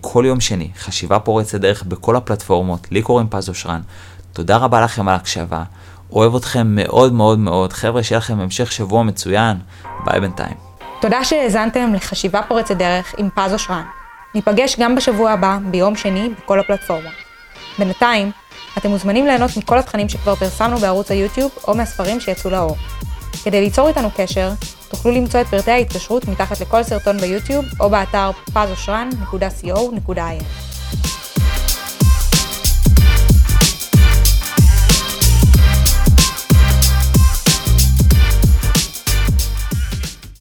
כל 0.00 0.24
יום 0.26 0.40
שני, 0.40 0.68
חשיבה 0.78 1.18
פורצת 1.18 1.60
דרך 1.60 1.82
בכל 1.82 2.16
הפלטפורמות, 2.16 2.86
לי 2.90 3.02
קוראים 3.02 3.26
פז 3.30 3.48
אושרן. 3.48 3.80
תודה 4.32 4.56
רבה 4.56 4.80
לכם 4.80 5.08
על 5.08 5.14
ההקשבה, 5.14 5.62
אוהב 6.12 6.34
אתכם 6.34 6.66
מאוד 6.70 7.12
מאוד 7.12 7.38
מאוד, 7.38 7.72
חבר'ה, 7.72 8.02
שיהיה 8.02 8.18
לכם 8.18 8.40
המשך 8.40 8.72
שבוע 8.72 9.02
מצוין, 9.02 9.56
ביי 10.04 10.20
בינתיים. 10.20 10.54
תודה 11.00 11.24
שהאזנתם 11.24 11.94
לחשיבה 11.94 12.40
פורצת 12.48 12.76
דרך 12.76 13.14
עם 13.18 13.28
פז 13.34 13.52
אושרן. 13.52 13.82
ניפגש 14.34 14.76
גם 14.80 14.94
בשבוע 14.94 15.30
הבא, 15.30 15.58
ביום 15.70 15.96
שני, 15.96 16.30
בכל 16.38 16.60
הפלטפורמות. 16.60 17.12
בינתיים, 17.78 18.30
אתם 18.78 18.90
מוזמנים 18.90 19.26
ליהנות 19.26 19.56
מכל 19.56 19.78
התכנים 19.78 20.08
שכבר 20.08 20.34
פרסמנו 20.34 20.78
בערוץ 20.78 21.10
היוטיוב 21.10 21.50
או 21.68 21.74
מהספרים 21.74 22.20
שיצאו 22.20 22.50
לאור. 22.50 22.76
כדי 23.44 23.60
ליצור 23.60 23.88
איתנו 23.88 24.08
קשר, 24.16 24.50
תוכלו 24.90 25.12
למצוא 25.12 25.40
את 25.40 25.46
פרטי 25.46 25.70
ההתקשרות 25.70 26.28
מתחת 26.28 26.60
לכל 26.60 26.82
סרטון 26.82 27.18
ביוטיוב 27.18 27.64
או 27.80 27.90
באתר 27.90 28.30
פז 28.54 28.70